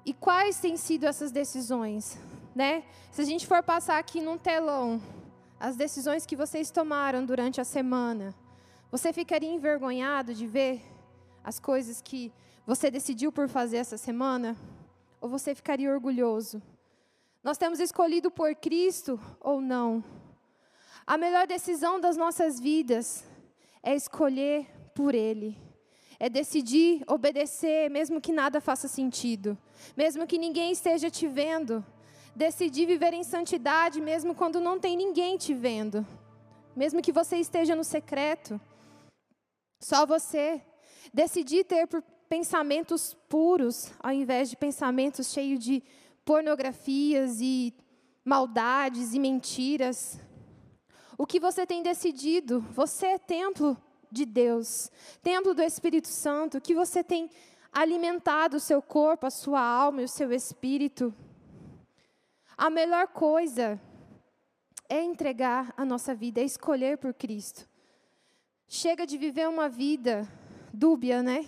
E 0.05 0.13
quais 0.13 0.59
têm 0.59 0.77
sido 0.77 1.05
essas 1.05 1.31
decisões? 1.31 2.17
Né? 2.55 2.83
Se 3.11 3.21
a 3.21 3.25
gente 3.25 3.47
for 3.47 3.63
passar 3.63 3.97
aqui 3.97 4.21
num 4.21 4.37
telão 4.37 5.01
as 5.59 5.75
decisões 5.75 6.25
que 6.25 6.35
vocês 6.35 6.71
tomaram 6.71 7.23
durante 7.25 7.61
a 7.61 7.63
semana, 7.63 8.33
você 8.91 9.13
ficaria 9.13 9.49
envergonhado 9.49 10.33
de 10.33 10.47
ver 10.47 10.81
as 11.43 11.59
coisas 11.59 12.01
que 12.01 12.33
você 12.65 12.91
decidiu 12.91 13.31
por 13.31 13.47
fazer 13.47 13.77
essa 13.77 13.97
semana? 13.97 14.55
Ou 15.19 15.29
você 15.29 15.53
ficaria 15.53 15.91
orgulhoso? 15.91 16.61
Nós 17.43 17.57
temos 17.57 17.79
escolhido 17.79 18.29
por 18.29 18.53
Cristo 18.55 19.19
ou 19.39 19.61
não? 19.61 20.03
A 21.05 21.17
melhor 21.17 21.47
decisão 21.47 21.99
das 21.99 22.17
nossas 22.17 22.59
vidas 22.59 23.23
é 23.81 23.95
escolher 23.95 24.67
por 24.93 25.15
Ele. 25.15 25.57
É 26.19 26.29
decidir 26.29 27.03
obedecer, 27.07 27.89
mesmo 27.89 28.21
que 28.21 28.31
nada 28.31 28.61
faça 28.61 28.87
sentido, 28.87 29.57
mesmo 29.97 30.27
que 30.27 30.37
ninguém 30.37 30.71
esteja 30.71 31.09
te 31.09 31.27
vendo. 31.27 31.83
Decidir 32.35 32.85
viver 32.85 33.13
em 33.13 33.23
santidade, 33.23 33.99
mesmo 33.99 34.35
quando 34.35 34.61
não 34.61 34.79
tem 34.79 34.95
ninguém 34.95 35.37
te 35.37 35.53
vendo, 35.53 36.05
mesmo 36.75 37.01
que 37.01 37.11
você 37.11 37.37
esteja 37.37 37.75
no 37.75 37.83
secreto. 37.83 38.59
Só 39.81 40.05
você. 40.05 40.61
Decidir 41.13 41.65
ter 41.65 41.87
pensamentos 42.29 43.17
puros, 43.27 43.91
ao 43.99 44.13
invés 44.13 44.49
de 44.49 44.55
pensamentos 44.55 45.33
cheios 45.33 45.59
de 45.59 45.83
pornografias 46.23 47.41
e 47.41 47.73
maldades 48.23 49.13
e 49.13 49.19
mentiras. 49.19 50.19
O 51.17 51.25
que 51.25 51.39
você 51.39 51.65
tem 51.65 51.83
decidido? 51.83 52.61
Você 52.71 53.07
é 53.07 53.17
templo 53.17 53.75
de 54.11 54.25
Deus, 54.25 54.91
templo 55.23 55.53
do 55.53 55.61
Espírito 55.61 56.07
Santo, 56.07 56.59
que 56.59 56.75
você 56.75 57.03
tem 57.03 57.29
alimentado 57.71 58.57
o 58.57 58.59
seu 58.59 58.81
corpo, 58.81 59.25
a 59.25 59.29
sua 59.29 59.61
alma 59.61 60.01
e 60.01 60.05
o 60.05 60.09
seu 60.09 60.31
espírito. 60.33 61.13
A 62.57 62.69
melhor 62.69 63.07
coisa 63.07 63.79
é 64.89 65.01
entregar 65.01 65.73
a 65.77 65.85
nossa 65.85 66.13
vida, 66.13 66.41
é 66.41 66.43
escolher 66.43 66.97
por 66.97 67.13
Cristo. 67.13 67.67
chega 68.67 69.05
de 69.05 69.17
viver 69.17 69.49
uma 69.49 69.67
vida 69.67 70.27
dúbia, 70.73 71.21
né? 71.21 71.45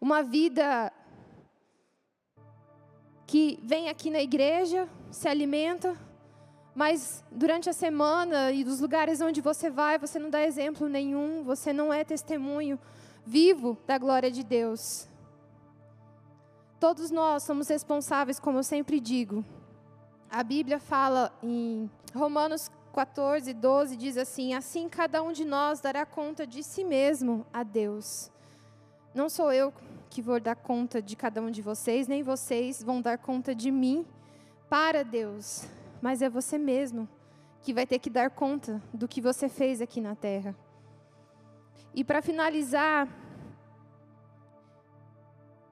Uma 0.00 0.22
vida 0.22 0.92
que 3.26 3.58
vem 3.62 3.88
aqui 3.88 4.10
na 4.10 4.20
igreja, 4.20 4.88
se 5.10 5.28
alimenta, 5.28 5.96
mas 6.74 7.22
durante 7.30 7.68
a 7.68 7.72
semana 7.72 8.50
e 8.50 8.64
dos 8.64 8.80
lugares 8.80 9.20
onde 9.20 9.40
você 9.40 9.68
vai, 9.68 9.98
você 9.98 10.18
não 10.18 10.30
dá 10.30 10.42
exemplo 10.42 10.88
nenhum, 10.88 11.42
você 11.44 11.72
não 11.72 11.92
é 11.92 12.02
testemunho 12.02 12.78
vivo 13.26 13.76
da 13.86 13.98
glória 13.98 14.30
de 14.30 14.42
Deus. 14.42 15.06
Todos 16.80 17.10
nós 17.10 17.42
somos 17.42 17.68
responsáveis, 17.68 18.40
como 18.40 18.58
eu 18.58 18.62
sempre 18.62 18.98
digo. 18.98 19.44
A 20.30 20.42
Bíblia 20.42 20.80
fala 20.80 21.30
em 21.42 21.90
Romanos 22.14 22.70
14, 22.94 23.52
12, 23.52 23.96
diz 23.96 24.16
assim: 24.16 24.54
Assim 24.54 24.88
cada 24.88 25.22
um 25.22 25.30
de 25.30 25.44
nós 25.44 25.78
dará 25.78 26.06
conta 26.06 26.46
de 26.46 26.62
si 26.62 26.84
mesmo 26.84 27.46
a 27.52 27.62
Deus. 27.62 28.30
Não 29.14 29.28
sou 29.28 29.52
eu 29.52 29.72
que 30.08 30.22
vou 30.22 30.40
dar 30.40 30.56
conta 30.56 31.02
de 31.02 31.14
cada 31.16 31.40
um 31.42 31.50
de 31.50 31.60
vocês, 31.60 32.08
nem 32.08 32.22
vocês 32.22 32.82
vão 32.82 33.02
dar 33.02 33.18
conta 33.18 33.54
de 33.54 33.70
mim 33.70 34.06
para 34.70 35.04
Deus 35.04 35.66
mas 36.02 36.20
é 36.20 36.28
você 36.28 36.58
mesmo 36.58 37.08
que 37.62 37.72
vai 37.72 37.86
ter 37.86 38.00
que 38.00 38.10
dar 38.10 38.28
conta 38.28 38.82
do 38.92 39.06
que 39.06 39.20
você 39.20 39.48
fez 39.48 39.80
aqui 39.80 40.00
na 40.00 40.16
terra. 40.16 40.54
E 41.94 42.02
para 42.02 42.20
finalizar, 42.20 43.08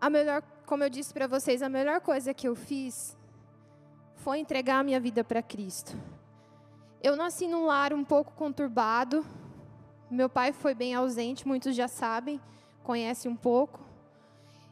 a 0.01 0.09
melhor, 0.09 0.41
como 0.65 0.85
eu 0.85 0.89
disse 0.89 1.13
para 1.13 1.27
vocês, 1.27 1.63
a 1.63 1.69
melhor 1.69 2.01
coisa 2.01 2.33
que 2.33 2.47
eu 2.47 2.55
fiz 2.55 3.19
foi 4.15 4.39
entregar 4.39 4.79
a 4.79 4.85
minha 4.85 5.01
vida 5.01 5.25
para 5.25 5.43
Cristo. 5.43 5.97
Eu 7.03 7.17
nasci 7.17 7.49
num 7.49 7.67
lar 7.67 7.93
um 7.93 8.05
pouco 8.05 8.33
conturbado. 8.35 9.27
Meu 10.09 10.29
pai 10.29 10.53
foi 10.53 10.75
bem 10.75 10.95
ausente, 10.95 11.47
muitos 11.49 11.75
já 11.75 11.89
sabem, 11.89 12.41
conhecem 12.85 13.31
um 13.31 13.37
pouco. 13.37 13.81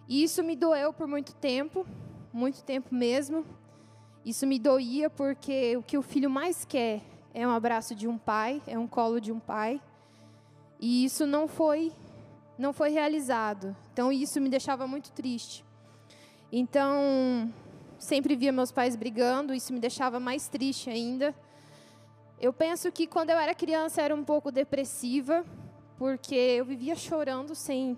E 0.07 0.23
isso 0.23 0.43
me 0.45 0.55
doeu 0.55 0.93
por 0.93 1.09
muito 1.09 1.35
tempo, 1.35 1.85
muito 2.33 2.63
tempo 2.63 2.95
mesmo. 2.95 3.45
Isso 4.29 4.47
me 4.47 4.59
doía 4.59 5.09
porque 5.09 5.75
o 5.79 5.83
que 5.83 5.97
o 5.97 6.03
filho 6.03 6.29
mais 6.29 6.63
quer 6.63 7.01
é 7.33 7.49
um 7.49 7.51
abraço 7.51 7.95
de 7.95 8.07
um 8.07 8.19
pai, 8.19 8.61
é 8.67 8.79
um 8.79 8.87
colo 8.87 9.19
de 9.19 9.33
um 9.33 9.41
pai. 9.41 9.81
E 10.79 11.03
isso 11.03 11.27
não 11.27 11.49
foi 11.49 11.91
não 12.59 12.75
foi 12.75 12.91
realizado. 12.91 13.75
Então 13.91 14.13
isso 14.13 14.39
me 14.39 14.51
deixava 14.51 14.87
muito 14.87 15.13
triste. 15.13 15.65
Então, 16.53 17.51
sempre 17.99 18.37
via 18.37 18.53
meus 18.53 18.71
pais 18.71 18.97
brigando, 18.97 19.55
isso 19.55 19.73
me 19.73 19.81
deixava 19.81 20.21
mais 20.21 20.47
triste 20.47 20.91
ainda. 20.91 21.35
Eu 22.39 22.53
penso 22.53 22.93
que 22.93 23.07
quando 23.07 23.31
eu 23.31 23.39
era 23.39 23.55
criança 23.55 24.03
era 24.03 24.15
um 24.15 24.25
pouco 24.25 24.53
depressiva, 24.53 25.43
porque 25.97 26.35
eu 26.35 26.67
vivia 26.67 26.95
chorando 26.95 27.55
sem 27.55 27.97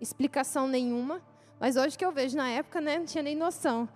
explicação 0.00 0.66
nenhuma. 0.66 1.22
Mas 1.60 1.76
hoje 1.76 1.96
que 1.96 2.04
eu 2.04 2.10
vejo 2.10 2.36
na 2.36 2.50
época, 2.50 2.80
né, 2.80 2.98
não 2.98 3.06
tinha 3.06 3.22
nem 3.22 3.36
noção 3.36 3.88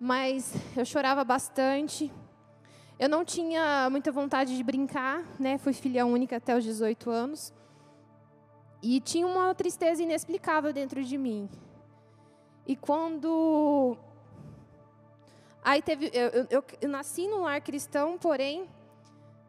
mas 0.00 0.52
eu 0.76 0.84
chorava 0.84 1.24
bastante. 1.24 2.10
Eu 2.98 3.08
não 3.08 3.24
tinha 3.24 3.88
muita 3.90 4.10
vontade 4.10 4.56
de 4.56 4.62
brincar, 4.62 5.22
né? 5.38 5.58
Fui 5.58 5.72
filha 5.72 6.06
única 6.06 6.36
até 6.36 6.56
os 6.56 6.64
18 6.64 7.10
anos. 7.10 7.52
E 8.82 9.00
tinha 9.00 9.26
uma 9.26 9.54
tristeza 9.54 10.02
inexplicável 10.02 10.72
dentro 10.72 11.02
de 11.02 11.18
mim. 11.18 11.48
E 12.66 12.76
quando 12.76 13.96
aí 15.64 15.82
teve 15.82 16.10
eu, 16.12 16.46
eu, 16.50 16.64
eu 16.80 16.88
nasci 16.88 17.26
num 17.26 17.40
lar 17.40 17.60
cristão, 17.60 18.18
porém 18.18 18.68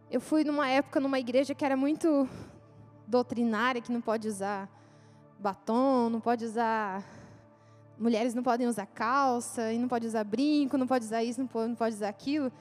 eu 0.09 0.19
fui 0.19 0.43
numa 0.43 0.67
época 0.67 0.99
numa 0.99 1.19
igreja 1.19 1.53
que 1.53 1.63
era 1.63 1.77
muito 1.77 2.27
doutrinária, 3.05 3.81
que 3.81 3.91
não 3.91 4.01
pode 4.01 4.27
usar 4.27 4.69
batom, 5.39 6.09
não 6.09 6.19
pode 6.19 6.45
usar 6.45 7.03
mulheres 7.99 8.33
não 8.33 8.41
podem 8.41 8.67
usar 8.67 8.85
calça, 8.85 9.73
e 9.73 9.77
não 9.77 9.87
pode 9.87 10.07
usar 10.07 10.23
brinco, 10.23 10.77
não 10.77 10.87
pode 10.87 11.05
usar 11.05 11.23
isso, 11.23 11.39
não 11.39 11.47
pode, 11.47 11.69
não 11.69 11.75
pode 11.75 11.95
usar 11.95 12.09
aquilo. 12.09 12.51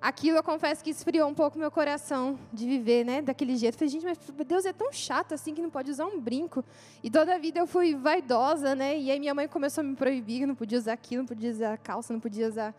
Aquilo, 0.00 0.36
eu 0.36 0.42
confesso 0.42 0.84
que 0.84 0.90
esfriou 0.90 1.28
um 1.28 1.32
pouco 1.34 1.58
meu 1.58 1.70
coração 1.70 2.38
de 2.52 2.66
viver, 2.66 3.04
né, 3.04 3.22
daquele 3.22 3.56
jeito. 3.56 3.74
Eu 3.74 3.78
falei, 3.78 3.88
gente, 3.88 4.04
mas 4.04 4.46
Deus 4.46 4.66
é 4.66 4.72
tão 4.72 4.92
chato 4.92 5.32
assim 5.32 5.54
que 5.54 5.62
não 5.62 5.70
pode 5.70 5.90
usar 5.90 6.04
um 6.04 6.20
brinco. 6.20 6.62
E 7.02 7.10
toda 7.10 7.34
a 7.34 7.38
vida 7.38 7.58
eu 7.58 7.66
fui 7.66 7.94
vaidosa, 7.94 8.74
né? 8.74 8.98
E 8.98 9.10
aí 9.10 9.18
minha 9.18 9.34
mãe 9.34 9.48
começou 9.48 9.80
a 9.80 9.84
me 9.84 9.96
proibir, 9.96 10.46
não 10.46 10.54
podia 10.54 10.78
usar 10.78 10.92
aquilo, 10.92 11.22
não 11.22 11.26
podia 11.26 11.50
usar 11.50 11.78
calça, 11.78 12.12
não 12.12 12.20
podia 12.20 12.46
usar, 12.46 12.74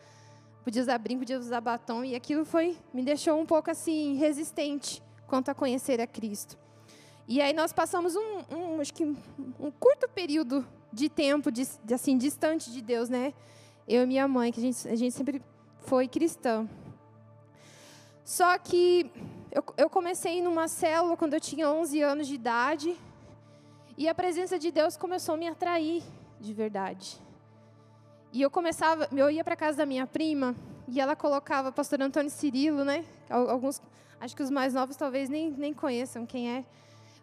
podia 0.64 0.84
usar 0.84 0.98
brinco, 1.00 1.22
podia 1.22 1.40
usar 1.40 1.60
batom. 1.62 2.04
E 2.04 2.14
aquilo 2.14 2.46
foi, 2.46 2.78
me 2.94 3.04
deixou 3.04 3.40
um 3.40 3.46
pouco 3.46 3.72
assim 3.72 4.14
resistente 4.18 5.02
quanto 5.26 5.50
a 5.50 5.56
conhecer 5.56 6.00
a 6.00 6.06
Cristo. 6.06 6.56
E 7.28 7.42
aí 7.42 7.54
nós 7.54 7.74
passamos 7.74 8.16
um, 8.16 8.56
um 8.56 8.80
acho 8.80 8.94
que 8.94 9.04
um 9.04 9.72
curto 9.80 10.08
período 10.08 10.64
de 10.96 11.10
tempo, 11.10 11.52
de, 11.52 11.68
assim, 11.94 12.18
distante 12.18 12.72
de 12.72 12.82
Deus, 12.82 13.10
né? 13.10 13.34
Eu 13.86 14.04
e 14.04 14.06
minha 14.06 14.28
mãe, 14.28 14.50
que 14.52 14.60
a 14.60 14.64
gente, 14.64 14.88
a 14.88 14.96
gente 14.96 15.14
sempre 15.14 15.42
foi 15.80 16.08
cristã. 16.08 16.68
Só 18.24 18.58
que 18.58 19.12
eu, 19.52 19.64
eu 19.78 19.90
comecei 19.90 20.42
numa 20.42 20.70
célula 20.70 21.18
quando 21.18 21.34
eu 21.34 21.42
tinha 21.42 21.70
11 21.70 22.02
anos 22.02 22.28
de 22.28 22.36
idade. 22.36 22.96
E 23.98 24.08
a 24.08 24.16
presença 24.16 24.58
de 24.58 24.72
Deus 24.72 24.96
começou 24.96 25.36
a 25.36 25.38
me 25.38 25.48
atrair 25.48 26.02
de 26.40 26.54
verdade. 26.54 27.22
E 28.32 28.42
eu 28.42 28.50
começava, 28.50 29.08
eu 29.12 29.30
ia 29.30 29.44
para 29.44 29.56
casa 29.56 29.78
da 29.78 29.86
minha 29.86 30.08
prima 30.08 30.56
e 30.88 31.02
ela 31.02 31.16
colocava 31.16 31.74
pastor 31.74 32.02
Antônio 32.02 32.32
Cirilo, 32.32 32.86
né? 32.86 33.04
Alguns, 33.30 33.82
acho 34.20 34.36
que 34.36 34.44
os 34.44 34.50
mais 34.50 34.74
novos 34.74 34.96
talvez 34.96 35.30
nem, 35.30 35.52
nem 35.52 35.74
conheçam 35.74 36.26
quem 36.26 36.50
é 36.50 36.66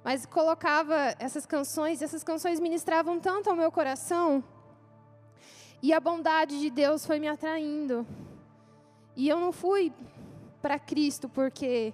mas 0.04 0.26
colocava 0.26 1.14
essas 1.18 1.46
canções, 1.46 2.00
e 2.00 2.04
essas 2.04 2.24
canções 2.24 2.58
ministravam 2.58 3.20
tanto 3.20 3.48
ao 3.48 3.56
meu 3.56 3.70
coração, 3.70 4.42
e 5.82 5.92
a 5.92 5.98
bondade 5.98 6.60
de 6.60 6.70
Deus 6.70 7.04
foi 7.04 7.18
me 7.18 7.26
atraindo. 7.26 8.06
E 9.16 9.28
eu 9.28 9.40
não 9.40 9.50
fui 9.50 9.92
para 10.60 10.78
Cristo 10.78 11.28
porque 11.28 11.92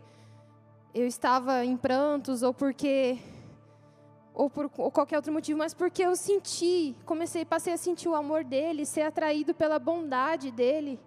eu 0.94 1.06
estava 1.06 1.64
em 1.64 1.74
prantos 1.74 2.42
ou 2.42 2.52
porque 2.52 3.18
ou 4.34 4.50
por 4.50 4.70
ou 4.76 4.90
qualquer 4.90 5.16
outro 5.16 5.32
motivo, 5.32 5.58
mas 5.58 5.72
porque 5.72 6.02
eu 6.02 6.14
senti, 6.14 6.94
comecei, 7.06 7.46
passei 7.46 7.72
a 7.72 7.78
sentir 7.78 8.08
o 8.08 8.14
amor 8.14 8.44
dele, 8.44 8.84
ser 8.84 9.02
atraído 9.02 9.54
pela 9.54 9.78
bondade 9.78 10.50
dele. 10.50 11.00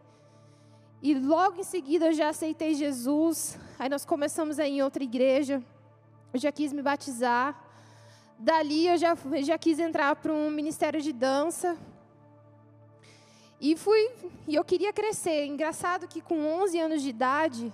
E 1.03 1.13
logo 1.13 1.59
em 1.59 1.63
seguida 1.63 2.07
eu 2.07 2.13
já 2.13 2.29
aceitei 2.29 2.73
Jesus. 2.73 3.59
Aí 3.77 3.89
nós 3.89 4.03
começamos 4.03 4.57
aí 4.57 4.77
em 4.77 4.81
outra 4.81 5.03
igreja 5.03 5.63
eu 6.33 6.39
já 6.39 6.51
quis 6.51 6.71
me 6.71 6.81
batizar. 6.81 7.59
Dali 8.37 8.87
eu 8.87 8.97
já, 8.97 9.15
já 9.43 9.57
quis 9.57 9.79
entrar 9.79 10.15
para 10.15 10.31
um 10.31 10.49
ministério 10.49 11.01
de 11.01 11.11
dança. 11.11 11.77
E 13.59 13.75
fui, 13.75 14.09
e 14.47 14.55
eu 14.55 14.63
queria 14.63 14.91
crescer. 14.91 15.45
Engraçado 15.45 16.07
que 16.07 16.21
com 16.21 16.43
11 16.63 16.79
anos 16.79 17.01
de 17.01 17.09
idade, 17.09 17.71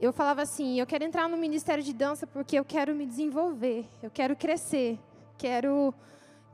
eu 0.00 0.12
falava 0.12 0.42
assim: 0.42 0.80
eu 0.80 0.86
quero 0.86 1.04
entrar 1.04 1.28
no 1.28 1.36
ministério 1.36 1.84
de 1.84 1.92
dança 1.92 2.26
porque 2.26 2.58
eu 2.58 2.64
quero 2.64 2.94
me 2.94 3.04
desenvolver, 3.04 3.84
eu 4.02 4.10
quero 4.10 4.34
crescer, 4.34 4.98
quero, 5.36 5.92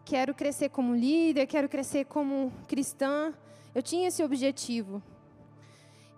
quero 0.04 0.34
crescer 0.34 0.70
como 0.70 0.94
líder, 0.94 1.46
quero 1.46 1.68
crescer 1.68 2.06
como 2.06 2.52
cristã. 2.66 3.32
Eu 3.72 3.82
tinha 3.82 4.08
esse 4.08 4.24
objetivo. 4.24 5.00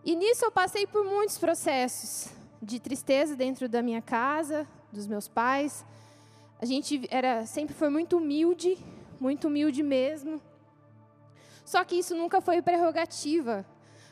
E 0.03 0.16
nisso 0.16 0.44
eu 0.44 0.51
passei 0.51 0.87
por 0.87 1.05
muitos 1.05 1.37
processos 1.37 2.41
de 2.62 2.79
tristeza 2.79 3.35
dentro 3.35 3.68
da 3.68 3.83
minha 3.83 4.01
casa, 4.01 4.66
dos 4.92 5.07
meus 5.09 5.27
pais. 5.27 5.85
A 6.61 6.64
gente 6.64 7.09
era 7.11 7.44
sempre 7.44 7.75
foi 7.75 7.88
muito 7.88 8.16
humilde, 8.16 8.79
muito 9.20 9.48
humilde 9.48 9.83
mesmo. 9.83 10.40
Só 11.64 11.83
que 11.85 11.96
isso 11.96 12.14
nunca 12.14 12.40
foi 12.40 12.62
prerrogativa. 12.62 13.66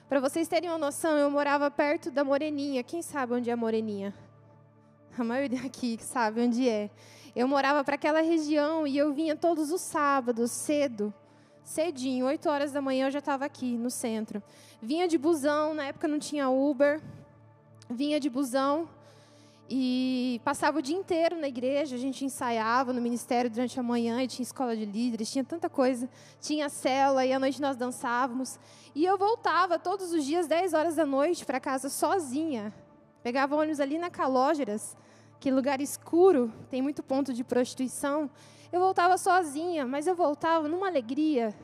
Para 0.08 0.18
vocês 0.18 0.48
terem 0.48 0.68
uma 0.68 0.78
noção, 0.78 1.16
eu 1.16 1.30
morava 1.30 1.70
perto 1.70 2.10
da 2.10 2.24
Moreninha. 2.24 2.82
Quem 2.82 3.02
sabe 3.02 3.34
onde 3.34 3.48
é 3.48 3.52
a 3.52 3.56
Moreninha? 3.56 4.12
A 5.16 5.22
maioria 5.22 5.60
aqui 5.66 5.96
sabe 6.00 6.40
onde 6.40 6.68
é. 6.68 6.90
Eu 7.36 7.46
morava 7.46 7.84
para 7.84 7.94
aquela 7.94 8.20
região 8.20 8.84
e 8.84 8.98
eu 8.98 9.12
vinha 9.12 9.36
todos 9.36 9.70
os 9.70 9.80
sábados, 9.80 10.50
cedo, 10.50 11.14
cedinho, 11.62 12.26
8 12.26 12.48
horas 12.48 12.72
da 12.72 12.80
manhã 12.80 13.06
eu 13.06 13.10
já 13.12 13.20
estava 13.20 13.44
aqui 13.44 13.76
no 13.76 13.90
centro. 13.90 14.42
Vinha 14.82 15.06
de 15.06 15.16
busão, 15.16 15.74
na 15.74 15.84
época 15.84 16.08
não 16.08 16.18
tinha 16.18 16.48
Uber 16.48 17.00
vinha 17.90 18.20
de 18.20 18.30
busão 18.30 18.88
e 19.72 20.40
passava 20.44 20.78
o 20.78 20.82
dia 20.82 20.96
inteiro 20.96 21.38
na 21.38 21.46
igreja, 21.46 21.94
a 21.94 21.98
gente 21.98 22.24
ensaiava 22.24 22.92
no 22.92 23.00
ministério 23.00 23.48
durante 23.48 23.78
a 23.78 23.82
manhã, 23.82 24.20
e 24.20 24.26
tinha 24.26 24.42
escola 24.42 24.76
de 24.76 24.84
líderes, 24.84 25.30
tinha 25.30 25.44
tanta 25.44 25.70
coisa, 25.70 26.08
tinha 26.40 26.68
cela 26.68 27.24
e 27.24 27.32
à 27.32 27.38
noite 27.38 27.60
nós 27.60 27.76
dançávamos. 27.76 28.58
E 28.96 29.04
eu 29.04 29.16
voltava 29.16 29.78
todos 29.78 30.12
os 30.12 30.24
dias, 30.24 30.48
10 30.48 30.74
horas 30.74 30.96
da 30.96 31.06
noite, 31.06 31.46
para 31.46 31.60
casa 31.60 31.88
sozinha. 31.88 32.74
Pegava 33.22 33.54
ônibus 33.54 33.78
ali 33.78 33.96
na 33.96 34.10
Calógeras, 34.10 34.96
que 35.38 35.52
lugar 35.52 35.80
escuro, 35.80 36.52
tem 36.68 36.82
muito 36.82 37.00
ponto 37.00 37.32
de 37.32 37.44
prostituição. 37.44 38.28
Eu 38.72 38.80
voltava 38.80 39.16
sozinha, 39.16 39.86
mas 39.86 40.08
eu 40.08 40.16
voltava 40.16 40.66
numa 40.66 40.88
alegria. 40.88 41.54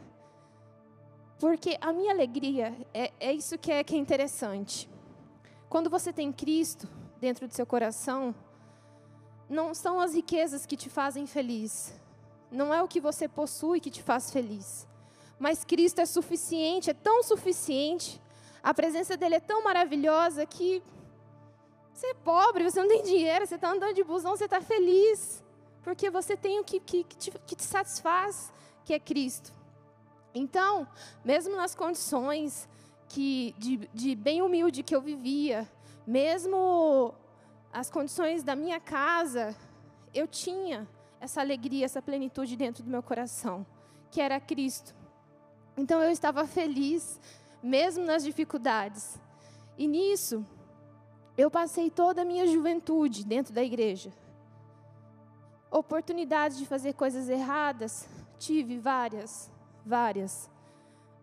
Porque 1.40 1.76
a 1.80 1.92
minha 1.92 2.12
alegria 2.12 2.72
é, 2.94 3.12
é 3.18 3.32
isso 3.32 3.58
que 3.58 3.72
é, 3.72 3.82
que 3.82 3.96
é 3.96 3.98
interessante. 3.98 4.88
Quando 5.68 5.90
você 5.90 6.12
tem 6.12 6.32
Cristo 6.32 6.88
dentro 7.20 7.48
do 7.48 7.54
seu 7.54 7.66
coração, 7.66 8.34
não 9.48 9.74
são 9.74 10.00
as 10.00 10.14
riquezas 10.14 10.66
que 10.66 10.76
te 10.76 10.88
fazem 10.88 11.26
feliz. 11.26 11.94
Não 12.50 12.72
é 12.72 12.82
o 12.82 12.88
que 12.88 13.00
você 13.00 13.28
possui 13.28 13.80
que 13.80 13.90
te 13.90 14.02
faz 14.02 14.30
feliz. 14.30 14.86
Mas 15.38 15.64
Cristo 15.64 16.00
é 16.00 16.06
suficiente, 16.06 16.90
é 16.90 16.94
tão 16.94 17.22
suficiente. 17.22 18.20
A 18.62 18.72
presença 18.72 19.16
dele 19.16 19.36
é 19.36 19.40
tão 19.40 19.62
maravilhosa 19.62 20.46
que 20.46 20.82
você 21.92 22.08
é 22.08 22.14
pobre, 22.14 22.64
você 22.64 22.80
não 22.80 22.88
tem 22.88 23.02
dinheiro, 23.02 23.46
você 23.46 23.54
está 23.54 23.70
andando 23.70 23.94
de 23.94 24.04
busão, 24.04 24.36
você 24.36 24.44
está 24.44 24.60
feliz. 24.60 25.42
Porque 25.82 26.10
você 26.10 26.36
tem 26.36 26.60
o 26.60 26.64
que, 26.64 26.80
que, 26.80 27.04
que, 27.04 27.16
te, 27.16 27.30
que 27.46 27.56
te 27.56 27.62
satisfaz, 27.62 28.52
que 28.84 28.92
é 28.92 28.98
Cristo. 28.98 29.52
Então, 30.34 30.86
mesmo 31.24 31.56
nas 31.56 31.74
condições 31.74 32.68
que, 33.08 33.54
de, 33.58 33.88
de 33.92 34.14
bem 34.14 34.42
humilde 34.42 34.82
que 34.82 34.94
eu 34.94 35.00
vivia, 35.00 35.68
mesmo 36.06 37.14
as 37.72 37.90
condições 37.90 38.42
da 38.42 38.56
minha 38.56 38.80
casa, 38.80 39.54
eu 40.14 40.26
tinha 40.26 40.88
essa 41.20 41.40
alegria, 41.40 41.84
essa 41.84 42.02
plenitude 42.02 42.56
dentro 42.56 42.82
do 42.82 42.90
meu 42.90 43.02
coração, 43.02 43.66
que 44.10 44.20
era 44.20 44.40
Cristo. 44.40 44.94
Então 45.76 46.02
eu 46.02 46.10
estava 46.10 46.46
feliz, 46.46 47.20
mesmo 47.62 48.04
nas 48.04 48.24
dificuldades. 48.24 49.20
E 49.76 49.86
nisso, 49.86 50.46
eu 51.36 51.50
passei 51.50 51.90
toda 51.90 52.22
a 52.22 52.24
minha 52.24 52.46
juventude 52.46 53.24
dentro 53.24 53.52
da 53.52 53.62
igreja. 53.62 54.12
Oportunidades 55.70 56.56
de 56.56 56.64
fazer 56.64 56.94
coisas 56.94 57.28
erradas, 57.28 58.08
tive 58.38 58.78
várias 58.78 59.50
várias. 59.86 60.50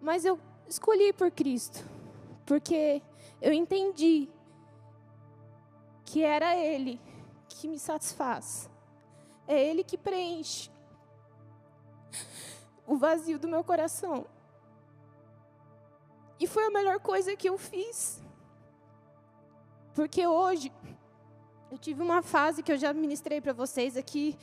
Mas 0.01 0.23
eu 0.23 0.39
escolhi 0.67 1.13
por 1.13 1.31
Cristo, 1.31 1.83
porque 2.45 3.01
eu 3.41 3.53
entendi 3.53 4.29
que 6.05 6.23
era 6.23 6.55
Ele 6.55 6.99
que 7.47 7.67
me 7.67 7.79
satisfaz, 7.79 8.69
é 9.47 9.61
Ele 9.61 9.83
que 9.83 9.97
preenche 9.97 10.71
o 12.85 12.97
vazio 12.97 13.39
do 13.39 13.47
meu 13.47 13.63
coração. 13.63 14.25
E 16.39 16.47
foi 16.47 16.65
a 16.65 16.71
melhor 16.71 16.99
coisa 16.99 17.35
que 17.35 17.47
eu 17.47 17.57
fiz. 17.57 18.21
Porque 19.93 20.25
hoje 20.25 20.71
eu 21.71 21.77
tive 21.77 22.01
uma 22.01 22.21
fase 22.21 22.61
que 22.61 22.71
eu 22.71 22.77
já 22.77 22.93
ministrei 22.93 23.39
para 23.39 23.53
vocês 23.53 23.95
aqui 23.95 24.37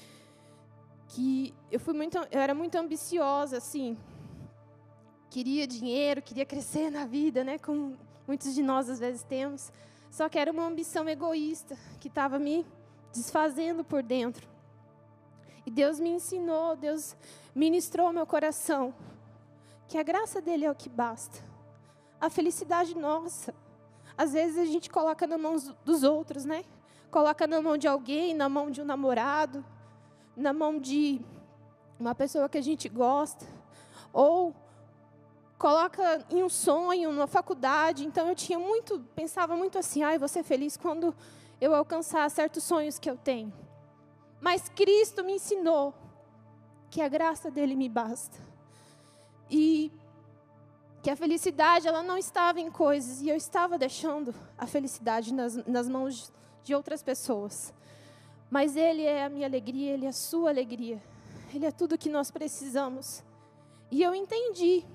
que 1.08 1.52
eu 1.70 1.80
fui 1.80 1.92
muito 1.92 2.16
eu 2.18 2.40
era 2.40 2.54
muito 2.54 2.76
ambiciosa 2.76 3.56
assim, 3.56 3.98
queria 5.30 5.66
dinheiro, 5.66 6.20
queria 6.20 6.44
crescer 6.44 6.90
na 6.90 7.06
vida, 7.06 7.44
né? 7.44 7.56
Como 7.58 7.96
muitos 8.26 8.52
de 8.52 8.62
nós 8.62 8.90
às 8.90 8.98
vezes 8.98 9.22
temos. 9.22 9.72
Só 10.10 10.28
que 10.28 10.38
era 10.38 10.50
uma 10.50 10.66
ambição 10.66 11.08
egoísta 11.08 11.78
que 12.00 12.08
estava 12.08 12.38
me 12.38 12.66
desfazendo 13.12 13.84
por 13.84 14.02
dentro. 14.02 14.46
E 15.64 15.70
Deus 15.70 16.00
me 16.00 16.10
ensinou, 16.10 16.76
Deus 16.76 17.16
ministrou 17.54 18.12
meu 18.12 18.26
coração 18.26 18.92
que 19.86 19.98
a 19.98 20.02
graça 20.02 20.40
dele 20.40 20.64
é 20.64 20.70
o 20.70 20.74
que 20.74 20.88
basta. 20.88 21.38
A 22.20 22.30
felicidade 22.30 22.96
nossa, 22.96 23.54
às 24.16 24.32
vezes 24.32 24.58
a 24.58 24.64
gente 24.64 24.90
coloca 24.90 25.26
na 25.26 25.36
mão 25.38 25.56
dos 25.84 26.02
outros, 26.02 26.44
né? 26.44 26.64
Coloca 27.10 27.46
na 27.46 27.60
mão 27.60 27.76
de 27.76 27.88
alguém, 27.88 28.34
na 28.34 28.48
mão 28.48 28.70
de 28.70 28.80
um 28.80 28.84
namorado, 28.84 29.64
na 30.36 30.52
mão 30.52 30.78
de 30.78 31.20
uma 31.98 32.14
pessoa 32.14 32.48
que 32.48 32.56
a 32.56 32.62
gente 32.62 32.88
gosta, 32.88 33.44
ou 34.12 34.54
coloca 35.60 36.24
em 36.30 36.42
um 36.42 36.48
sonho, 36.48 37.12
numa 37.12 37.26
faculdade. 37.26 38.06
Então 38.06 38.30
eu 38.30 38.34
tinha 38.34 38.58
muito, 38.58 38.98
pensava 39.14 39.54
muito 39.54 39.78
assim, 39.78 40.02
ai, 40.02 40.18
vou 40.18 40.26
ser 40.26 40.42
feliz 40.42 40.74
quando 40.74 41.14
eu 41.60 41.74
alcançar 41.74 42.28
certos 42.30 42.64
sonhos 42.64 42.98
que 42.98 43.10
eu 43.10 43.16
tenho. 43.16 43.52
Mas 44.40 44.70
Cristo 44.70 45.22
me 45.22 45.34
ensinou 45.34 45.94
que 46.88 47.02
a 47.02 47.08
graça 47.08 47.50
dele 47.50 47.76
me 47.76 47.90
basta. 47.90 48.38
E 49.50 49.92
que 51.02 51.10
a 51.10 51.16
felicidade 51.16 51.86
ela 51.86 52.02
não 52.02 52.16
estava 52.16 52.58
em 52.58 52.70
coisas 52.70 53.20
e 53.20 53.28
eu 53.28 53.36
estava 53.36 53.76
deixando 53.76 54.34
a 54.56 54.66
felicidade 54.66 55.32
nas, 55.34 55.56
nas 55.66 55.86
mãos 55.90 56.32
de 56.64 56.74
outras 56.74 57.02
pessoas. 57.02 57.74
Mas 58.50 58.76
Ele 58.76 59.02
é 59.02 59.24
a 59.24 59.28
minha 59.28 59.46
alegria, 59.46 59.92
Ele 59.92 60.06
é 60.06 60.08
a 60.08 60.12
sua 60.12 60.48
alegria, 60.48 61.02
Ele 61.54 61.66
é 61.66 61.70
tudo 61.70 61.98
que 61.98 62.08
nós 62.08 62.30
precisamos. 62.30 63.22
E 63.90 64.02
eu 64.02 64.14
entendi 64.14 64.86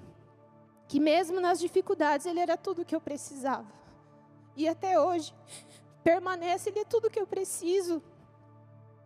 que 0.87 0.99
mesmo 0.99 1.39
nas 1.39 1.59
dificuldades 1.59 2.25
ele 2.25 2.39
era 2.39 2.57
tudo 2.57 2.85
que 2.85 2.95
eu 2.95 3.01
precisava. 3.01 3.67
E 4.55 4.67
até 4.67 4.99
hoje 4.99 5.33
permanece, 6.03 6.69
ele 6.69 6.79
é 6.79 6.85
tudo 6.85 7.09
que 7.09 7.19
eu 7.19 7.27
preciso. 7.27 8.01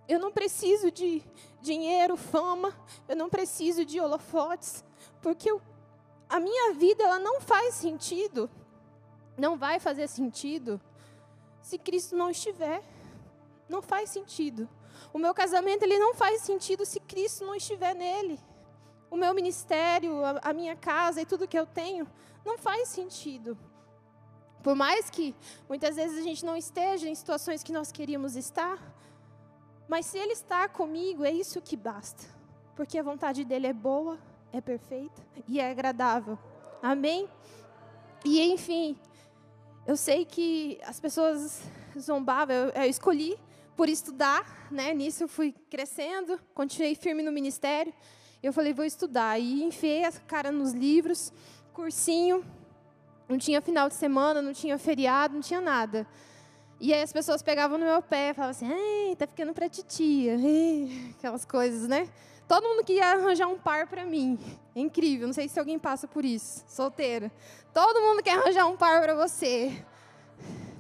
Eu 0.08 0.20
não 0.20 0.32
preciso 0.32 0.92
de 0.92 1.24
dinheiro, 1.62 2.18
fama, 2.18 2.74
eu 3.08 3.16
não 3.16 3.30
preciso 3.30 3.86
de 3.86 4.00
holofotes, 4.00 4.84
porque 5.22 5.50
eu, 5.50 5.62
a 6.28 6.40
minha 6.40 6.74
vida 6.74 7.04
ela 7.04 7.20
não 7.20 7.40
faz 7.40 7.76
sentido, 7.76 8.50
não 9.38 9.58
vai 9.58 9.80
fazer 9.80 10.08
sentido 10.08 10.82
se 11.62 11.78
Cristo 11.78 12.16
não 12.16 12.30
estiver. 12.30 12.84
Não 13.68 13.84
faz 13.84 14.10
sentido. 14.10 14.68
O 15.14 15.20
meu 15.20 15.32
casamento 15.32 15.84
ele 15.84 16.00
não 16.00 16.16
faz 16.16 16.42
sentido 16.42 16.86
se 16.86 17.00
Cristo 17.00 17.46
não 17.46 17.54
estiver 17.54 17.94
nele 17.94 18.40
o 19.10 19.18
meu 19.18 19.34
ministério, 19.34 20.24
a, 20.24 20.40
a 20.50 20.54
minha 20.54 20.76
casa 20.76 21.22
e 21.22 21.26
tudo 21.26 21.48
que 21.48 21.58
eu 21.58 21.66
tenho, 21.66 22.08
não 22.46 22.58
faz 22.58 22.90
sentido. 22.90 23.58
Por 24.62 24.76
mais 24.76 25.10
que 25.10 25.36
muitas 25.68 25.96
vezes 25.96 26.18
a 26.18 26.22
gente 26.22 26.46
não 26.46 26.56
esteja 26.56 27.08
em 27.08 27.16
situações 27.16 27.64
que 27.64 27.72
nós 27.72 27.92
queríamos 27.92 28.36
estar, 28.36 28.78
mas 29.88 30.06
se 30.06 30.18
Ele 30.18 30.34
está 30.34 30.68
comigo, 30.68 31.24
é 31.24 31.32
isso 31.32 31.62
que 31.62 31.76
basta. 31.76 32.24
Porque 32.76 32.98
a 32.98 33.04
vontade 33.04 33.44
dEle 33.44 33.68
é 33.68 33.74
boa, 33.74 34.20
é 34.52 34.62
perfeita 34.62 35.22
e 35.48 35.60
é 35.60 35.72
agradável. 35.72 36.38
Amém? 36.82 37.28
E 38.24 38.42
enfim, 38.42 38.98
eu 39.88 39.96
sei 39.96 40.26
que 40.26 40.80
as 40.86 41.00
pessoas 41.00 41.62
zombavam, 41.98 42.56
eu, 42.56 42.70
eu 42.70 42.90
escolhi 42.90 43.40
por 43.76 43.88
estudar, 43.88 44.68
né? 44.70 44.94
Nisso 44.94 45.24
eu 45.24 45.28
fui 45.28 45.56
crescendo, 45.70 46.40
continuei 46.54 46.96
firme 46.96 47.24
no 47.24 47.32
ministério. 47.32 47.94
Eu 48.42 48.54
falei, 48.54 48.74
vou 48.74 48.86
estudar. 48.86 49.40
E 49.40 49.64
enfiei 49.64 50.06
a 50.06 50.12
cara 50.12 50.52
nos 50.52 50.72
livros, 50.72 51.34
cursinho. 51.74 52.44
Não 53.28 53.38
tinha 53.38 53.62
final 53.62 53.88
de 53.90 53.96
semana, 53.96 54.42
não 54.42 54.54
tinha 54.54 54.78
feriado, 54.78 55.34
não 55.36 55.42
tinha 55.42 55.62
nada. 55.62 56.08
E 56.80 56.94
aí 56.94 57.02
as 57.02 57.12
pessoas 57.12 57.42
pegavam 57.42 57.78
no 57.78 57.86
meu 57.86 58.02
pé 58.02 58.34
falavam 58.34 58.52
assim, 58.52 58.72
Ei, 58.72 59.16
tá 59.16 59.28
ficando 59.28 59.54
pra 59.54 59.68
titia. 59.68 60.36
Ei, 60.40 61.14
aquelas 61.18 61.44
coisas, 61.44 61.88
né? 61.88 62.08
Todo 62.48 62.68
mundo 62.68 62.84
queria 62.84 63.12
arranjar 63.12 63.48
um 63.48 63.60
par 63.60 63.86
para 63.88 64.06
mim. 64.06 64.40
É 64.76 64.80
incrível, 64.80 65.28
não 65.28 65.34
sei 65.34 65.48
se 65.48 65.60
alguém 65.60 65.78
passa 65.78 66.08
por 66.08 66.26
isso. 66.26 66.64
Solteira. 66.68 67.32
Todo 67.74 68.02
mundo 68.02 68.24
quer 68.24 68.40
arranjar 68.40 68.66
um 68.66 68.76
par 68.76 69.02
para 69.02 69.14
você. 69.14 69.86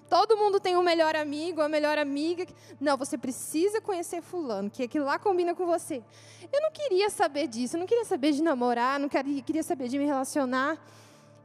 Todo 0.10 0.36
mundo 0.36 0.60
tem 0.60 0.76
um 0.76 0.82
melhor 0.82 1.16
amigo, 1.16 1.62
uma 1.62 1.70
melhor 1.70 1.98
amiga. 2.00 2.46
Não, 2.82 2.98
você 2.98 3.16
precisa 3.16 3.80
conhecer 3.80 4.22
fulano, 4.24 4.70
que 4.70 4.82
aquilo 4.82 5.06
lá 5.06 5.20
combina 5.20 5.54
com 5.54 5.68
você. 5.68 6.04
Eu 6.52 6.62
não 6.62 6.72
queria 6.72 7.12
saber 7.12 7.48
disso, 7.48 7.76
eu 7.76 7.80
não 7.80 7.86
queria 7.86 8.06
saber 8.06 8.32
de 8.32 8.42
namorar, 8.42 9.00
não 9.00 9.08
queria 9.08 9.62
saber 9.62 9.88
de 9.88 10.00
me 10.00 10.06
relacionar. 10.06 10.84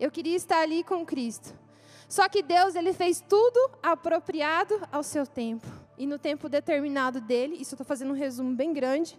Eu 0.01 0.11
queria 0.11 0.35
estar 0.35 0.61
ali 0.61 0.83
com 0.83 1.05
Cristo. 1.05 1.53
Só 2.09 2.27
que 2.29 2.43
Deus, 2.43 2.75
ele 2.75 2.95
fez 2.95 3.23
tudo 3.29 3.71
apropriado 3.83 4.81
ao 4.91 5.03
seu 5.03 5.27
tempo. 5.27 5.67
E 5.99 6.07
no 6.07 6.19
tempo 6.19 6.49
determinado 6.49 7.21
dele, 7.21 7.57
isso 7.57 7.75
eu 7.75 7.77
estou 7.77 7.87
fazendo 7.87 8.13
um 8.13 8.17
resumo 8.17 8.57
bem 8.57 8.73
grande. 8.73 9.19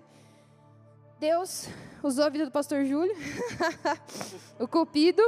Deus 1.20 1.68
usou 2.04 2.26
a 2.26 2.30
vida 2.30 2.46
do 2.46 2.52
pastor 2.52 2.84
Júlio, 2.84 3.16
o 4.60 4.68
Cupido, 4.68 5.22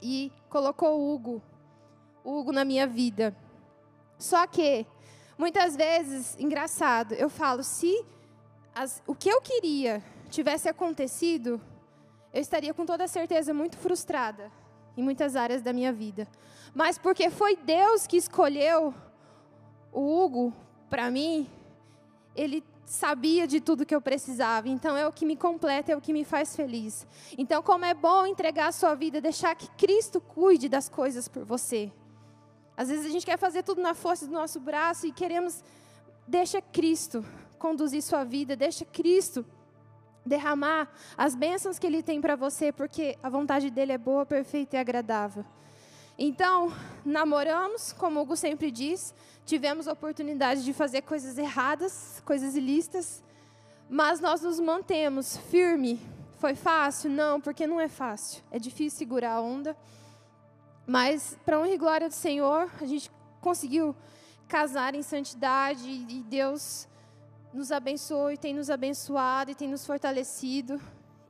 e 0.00 0.32
colocou 0.48 0.98
o 0.98 1.14
Hugo 1.14 1.42
Hugo 2.28 2.52
na 2.52 2.64
minha 2.64 2.86
vida. 2.86 3.36
Só 4.18 4.46
que, 4.46 4.86
muitas 5.36 5.76
vezes, 5.76 6.36
engraçado, 6.38 7.14
eu 7.14 7.30
falo, 7.30 7.62
se 7.62 8.04
as, 8.74 9.02
o 9.06 9.14
que 9.14 9.28
eu 9.28 9.40
queria 9.40 10.02
tivesse 10.28 10.68
acontecido, 10.68 11.60
eu 12.32 12.40
estaria 12.40 12.74
com 12.74 12.84
toda 12.84 13.08
certeza 13.08 13.54
muito 13.54 13.76
frustrada 13.78 14.50
em 14.96 15.02
muitas 15.02 15.36
áreas 15.36 15.62
da 15.62 15.72
minha 15.72 15.92
vida. 15.92 16.28
Mas 16.74 16.98
porque 16.98 17.30
foi 17.30 17.56
Deus 17.56 18.06
que 18.06 18.16
escolheu 18.16 18.92
o 19.92 20.22
Hugo 20.24 20.52
para 20.90 21.10
mim, 21.10 21.48
ele 22.34 22.62
sabia 22.84 23.46
de 23.46 23.60
tudo 23.60 23.86
que 23.86 23.94
eu 23.94 24.00
precisava. 24.00 24.68
Então 24.68 24.96
é 24.96 25.06
o 25.06 25.12
que 25.12 25.26
me 25.26 25.36
completa, 25.36 25.92
é 25.92 25.96
o 25.96 26.00
que 26.00 26.12
me 26.12 26.24
faz 26.24 26.56
feliz. 26.56 27.06
Então 27.36 27.62
como 27.62 27.84
é 27.84 27.94
bom 27.94 28.26
entregar 28.26 28.68
a 28.68 28.72
sua 28.72 28.94
vida, 28.94 29.20
deixar 29.20 29.54
que 29.54 29.68
Cristo 29.72 30.20
cuide 30.20 30.68
das 30.68 30.88
coisas 30.88 31.28
por 31.28 31.44
você. 31.44 31.92
Às 32.78 32.90
vezes 32.90 33.06
a 33.06 33.08
gente 33.08 33.26
quer 33.26 33.36
fazer 33.36 33.64
tudo 33.64 33.82
na 33.82 33.92
força 33.92 34.24
do 34.24 34.32
nosso 34.32 34.60
braço 34.60 35.04
e 35.04 35.10
queremos. 35.10 35.64
Deixa 36.28 36.62
Cristo 36.62 37.24
conduzir 37.58 38.00
sua 38.02 38.22
vida, 38.22 38.54
deixa 38.54 38.84
Cristo 38.84 39.44
derramar 40.24 40.88
as 41.16 41.34
bênçãos 41.34 41.76
que 41.76 41.86
Ele 41.88 42.04
tem 42.04 42.20
para 42.20 42.36
você, 42.36 42.70
porque 42.70 43.18
a 43.20 43.28
vontade 43.28 43.68
dele 43.68 43.90
é 43.90 43.98
boa, 43.98 44.24
perfeita 44.24 44.76
e 44.76 44.78
agradável. 44.78 45.44
Então, 46.16 46.72
namoramos, 47.04 47.92
como 47.92 48.20
Hugo 48.20 48.36
sempre 48.36 48.70
diz, 48.70 49.12
tivemos 49.44 49.88
a 49.88 49.92
oportunidade 49.92 50.64
de 50.64 50.72
fazer 50.72 51.02
coisas 51.02 51.36
erradas, 51.36 52.22
coisas 52.24 52.54
ilícitas, 52.54 53.24
mas 53.90 54.20
nós 54.20 54.42
nos 54.42 54.60
mantemos 54.60 55.36
firme. 55.50 56.00
Foi 56.38 56.54
fácil? 56.54 57.10
Não, 57.10 57.40
porque 57.40 57.66
não 57.66 57.80
é 57.80 57.88
fácil. 57.88 58.40
É 58.52 58.58
difícil 58.60 58.98
segurar 58.98 59.32
a 59.32 59.40
onda. 59.40 59.76
Mas, 60.90 61.36
para 61.44 61.60
honra 61.60 61.68
e 61.68 61.76
glória 61.76 62.08
do 62.08 62.14
Senhor, 62.14 62.70
a 62.80 62.86
gente 62.86 63.10
conseguiu 63.42 63.94
casar 64.48 64.94
em 64.94 65.02
santidade 65.02 65.86
e 65.86 66.22
Deus 66.22 66.88
nos 67.52 67.70
abençoou 67.70 68.32
e 68.32 68.38
tem 68.38 68.54
nos 68.54 68.70
abençoado 68.70 69.50
e 69.50 69.54
tem 69.54 69.68
nos 69.68 69.84
fortalecido. 69.84 70.80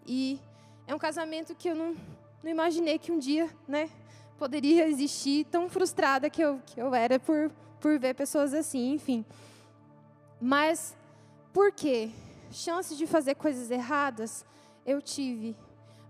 E 0.07 0.39
é 0.87 0.95
um 0.95 0.99
casamento 0.99 1.57
que 1.57 1.69
eu 1.69 1.75
não, 1.75 1.97
não 2.41 2.49
imaginei 2.49 3.01
que 3.01 3.11
um 3.11 3.19
dia, 3.19 3.51
né, 3.67 3.91
poderia 4.39 4.87
existir, 4.87 5.45
tão 5.47 5.69
frustrada 5.69 6.31
que 6.31 6.41
eu, 6.41 6.63
que 6.65 6.81
eu 6.81 6.95
era 6.95 7.19
por, 7.19 7.51
por 7.81 7.99
ver 7.99 8.15
pessoas 8.15 8.55
assim, 8.55 8.93
enfim. 8.93 9.25
Mas 10.41 10.97
por 11.53 11.73
quê? 11.73 12.11
Chances 12.53 12.97
de 12.97 13.09
fazer 13.09 13.35
coisas 13.35 13.73
erradas 13.73 14.47
eu 14.87 15.03
tive, 15.03 15.57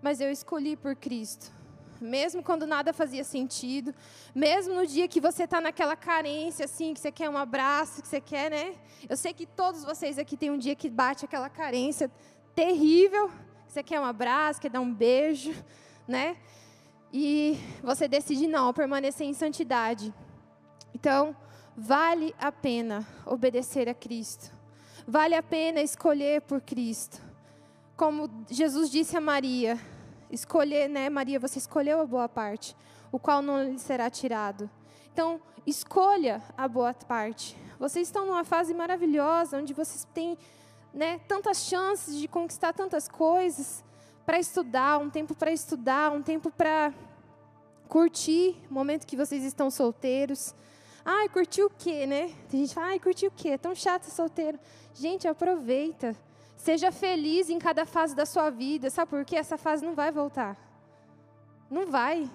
mas 0.03 0.21
eu 0.21 0.31
escolhi 0.31 0.77
por 0.77 0.95
Cristo. 0.95 1.57
Mesmo 2.01 2.43
quando 2.43 2.67
nada 2.67 2.93
fazia 2.93 3.25
sentido, 3.25 3.95
mesmo 4.35 4.75
no 4.75 4.87
dia 4.87 5.09
que 5.09 5.21
você 5.21 5.45
está 5.45 5.61
naquela 5.61 5.97
carência, 5.97 6.65
assim, 6.65 6.95
que 6.95 7.01
você 7.01 7.11
quer 7.11 7.29
um 7.29 7.37
abraço, 7.37 8.03
que 8.03 8.09
você 8.09 8.21
quer, 8.21 8.51
né? 8.51 8.75
Eu 9.09 9.17
sei 9.17 9.33
que 9.33 9.47
todos 9.47 9.85
vocês 9.85 10.19
aqui 10.19 10.37
têm 10.37 10.51
um 10.51 10.59
dia 10.59 10.75
que 10.75 10.89
bate 10.89 11.25
aquela 11.25 11.49
carência 11.49 12.11
terrível, 12.55 13.29
que 13.67 13.73
você 13.73 13.83
quer 13.83 14.01
um 14.01 14.05
abraço, 14.05 14.61
quer 14.61 14.71
dar 14.71 14.81
um 14.81 14.93
beijo, 14.93 15.55
né? 16.07 16.37
e 17.13 17.59
você 17.83 18.07
decide 18.07 18.47
não 18.47 18.73
permanecer 18.73 19.27
em 19.27 19.35
santidade. 19.35 20.13
Então, 20.95 21.35
vale 21.77 22.35
a 22.39 22.51
pena 22.53 23.07
obedecer 23.27 23.89
a 23.89 23.95
Cristo. 23.95 24.53
Vale 25.07 25.35
a 25.35 25.43
pena 25.43 25.81
escolher 25.81 26.43
por 26.43 26.61
Cristo. 26.61 27.21
Como 27.97 28.31
Jesus 28.51 28.91
disse 28.91 29.17
a 29.17 29.21
Maria, 29.21 29.79
escolher, 30.31 30.89
né, 30.89 31.09
Maria, 31.09 31.39
você 31.39 31.59
escolheu 31.59 32.01
a 32.01 32.07
boa 32.07 32.29
parte, 32.29 32.77
o 33.11 33.19
qual 33.19 33.43
não 33.43 33.63
lhe 33.63 33.79
será 33.79 34.11
tirado. 34.11 34.71
Então, 35.13 35.41
escolha 35.67 36.43
a 36.57 36.69
boa 36.69 36.95
parte. 36.95 37.57
Vocês 37.79 38.09
estão 38.09 38.27
numa 38.27 38.45
fase 38.45 38.75
maravilhosa, 38.75 39.59
onde 39.59 39.73
vocês 39.73 40.07
têm 40.13 40.37
né, 40.93 41.21
tantas 41.29 41.65
chances 41.65 42.17
de 42.17 42.27
conquistar 42.27 42.73
tantas 42.73 43.09
coisas, 43.09 43.85
para 44.29 44.39
estudar, 44.39 44.99
um 44.99 45.09
tempo 45.09 45.35
para 45.35 45.51
estudar, 45.51 46.13
um 46.13 46.23
tempo 46.23 46.51
para 46.51 46.93
curtir 47.89 48.57
o 48.71 48.75
momento 48.75 49.07
que 49.07 49.17
vocês 49.17 49.43
estão 49.43 49.71
solteiros. 49.71 50.55
Ai, 51.03 51.31
curtir 51.31 51.63
o 51.63 51.71
quê, 51.71 52.07
né? 52.07 52.35
Tem 52.51 52.61
gente 52.61 52.69
que 52.69 52.75
fala, 52.75 52.89
ai, 52.89 52.99
curtir 53.01 53.27
o 53.27 53.31
quê? 53.31 53.49
É 53.49 53.57
tão 53.59 53.75
chato 53.75 54.03
ser 54.03 54.11
solteiro. 54.11 54.59
Gente, 54.93 55.27
aproveita. 55.27 56.15
Seja 56.59 56.91
feliz 56.91 57.49
em 57.49 57.59
cada 57.59 57.87
fase 57.87 58.17
da 58.17 58.27
sua 58.27 58.51
vida. 58.51 58.91
Sabe 58.91 59.09
por 59.09 59.25
quê? 59.25 59.37
Essa 59.37 59.57
fase 59.57 59.87
não 59.87 59.95
vai 59.95 60.11
voltar. 60.11 60.57
Não 61.71 61.87
vai. 61.87 62.29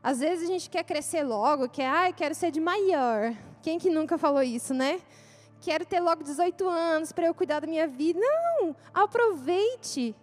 Às 0.00 0.20
vezes 0.20 0.48
a 0.48 0.52
gente 0.52 0.70
quer 0.70 0.84
crescer 0.84 1.24
logo, 1.24 1.68
quer, 1.68 1.88
ai, 1.88 2.12
quero 2.12 2.32
ser 2.32 2.52
de 2.52 2.60
maior. 2.60 3.34
Quem 3.60 3.76
que 3.76 3.90
nunca 3.90 4.16
falou 4.16 4.40
isso, 4.40 4.72
né? 4.72 5.00
Quero 5.60 5.84
ter 5.84 5.98
logo 5.98 6.22
18 6.22 6.68
anos 6.68 7.10
para 7.10 7.26
eu 7.26 7.34
cuidar 7.34 7.58
da 7.58 7.66
minha 7.66 7.88
vida. 7.88 8.20
Não! 8.20 8.76
Aproveite 8.94 10.14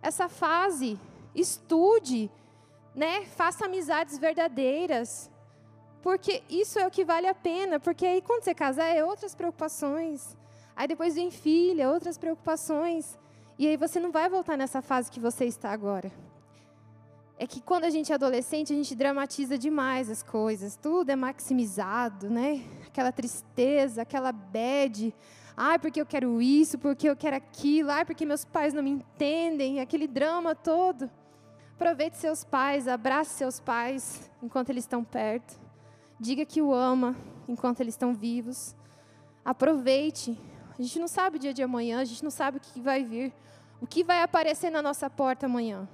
essa 0.00 0.26
fase, 0.26 0.98
estude, 1.34 2.30
né? 2.94 3.26
Faça 3.26 3.66
amizades 3.66 4.16
verdadeiras. 4.16 5.30
Porque 6.00 6.42
isso 6.48 6.78
é 6.78 6.86
o 6.86 6.90
que 6.90 7.04
vale 7.04 7.26
a 7.26 7.34
pena, 7.34 7.78
porque 7.78 8.06
aí 8.06 8.22
quando 8.22 8.42
você 8.42 8.54
casar 8.54 8.86
é 8.86 9.04
outras 9.04 9.34
preocupações. 9.34 10.34
Aí 10.76 10.86
depois 10.86 11.14
vem 11.14 11.30
filha, 11.30 11.90
outras 11.90 12.18
preocupações. 12.18 13.18
E 13.58 13.66
aí 13.66 13.76
você 13.76 13.98
não 13.98 14.12
vai 14.12 14.28
voltar 14.28 14.56
nessa 14.58 14.82
fase 14.82 15.10
que 15.10 15.18
você 15.18 15.46
está 15.46 15.70
agora. 15.70 16.12
É 17.38 17.46
que 17.46 17.60
quando 17.60 17.84
a 17.84 17.90
gente 17.90 18.12
é 18.12 18.14
adolescente, 18.14 18.72
a 18.72 18.76
gente 18.76 18.94
dramatiza 18.94 19.56
demais 19.56 20.10
as 20.10 20.22
coisas. 20.22 20.76
Tudo 20.76 21.10
é 21.10 21.16
maximizado, 21.16 22.28
né? 22.28 22.62
Aquela 22.86 23.10
tristeza, 23.10 24.02
aquela 24.02 24.32
bad. 24.32 25.14
Ai, 25.56 25.78
porque 25.78 26.00
eu 26.00 26.06
quero 26.06 26.40
isso, 26.42 26.78
porque 26.78 27.08
eu 27.08 27.16
quero 27.16 27.36
aquilo, 27.36 27.90
ai, 27.90 28.04
porque 28.04 28.26
meus 28.26 28.44
pais 28.44 28.74
não 28.74 28.82
me 28.82 28.90
entendem, 28.90 29.80
aquele 29.80 30.06
drama 30.06 30.54
todo. 30.54 31.10
Aproveite 31.74 32.18
seus 32.18 32.44
pais, 32.44 32.86
abrace 32.86 33.34
seus 33.34 33.58
pais 33.60 34.30
enquanto 34.42 34.68
eles 34.68 34.84
estão 34.84 35.02
perto. 35.02 35.58
Diga 36.20 36.44
que 36.44 36.60
o 36.60 36.74
ama 36.74 37.16
enquanto 37.48 37.80
eles 37.80 37.94
estão 37.94 38.14
vivos. 38.14 38.74
Aproveite. 39.44 40.38
A 40.78 40.82
gente 40.82 40.98
não 40.98 41.08
sabe 41.08 41.36
o 41.36 41.40
dia 41.40 41.54
de 41.54 41.62
amanhã, 41.62 42.00
a 42.00 42.04
gente 42.04 42.22
não 42.22 42.30
sabe 42.30 42.58
o 42.58 42.60
que 42.60 42.80
vai 42.80 43.02
vir, 43.02 43.32
o 43.80 43.86
que 43.86 44.04
vai 44.04 44.22
aparecer 44.22 44.70
na 44.70 44.82
nossa 44.82 45.08
porta 45.08 45.46
amanhã. 45.46 45.88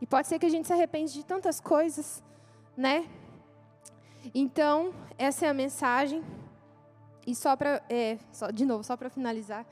E 0.00 0.06
pode 0.06 0.28
ser 0.28 0.38
que 0.38 0.46
a 0.46 0.48
gente 0.48 0.66
se 0.66 0.72
arrepende 0.72 1.12
de 1.12 1.24
tantas 1.24 1.60
coisas, 1.60 2.22
né? 2.76 3.06
Então, 4.34 4.94
essa 5.18 5.46
é 5.46 5.48
a 5.48 5.54
mensagem. 5.54 6.24
E 7.26 7.34
só 7.34 7.54
para, 7.56 7.82
é, 7.90 8.18
só, 8.32 8.50
de 8.50 8.64
novo, 8.64 8.82
só 8.82 8.96
para 8.96 9.10
finalizar, 9.10 9.66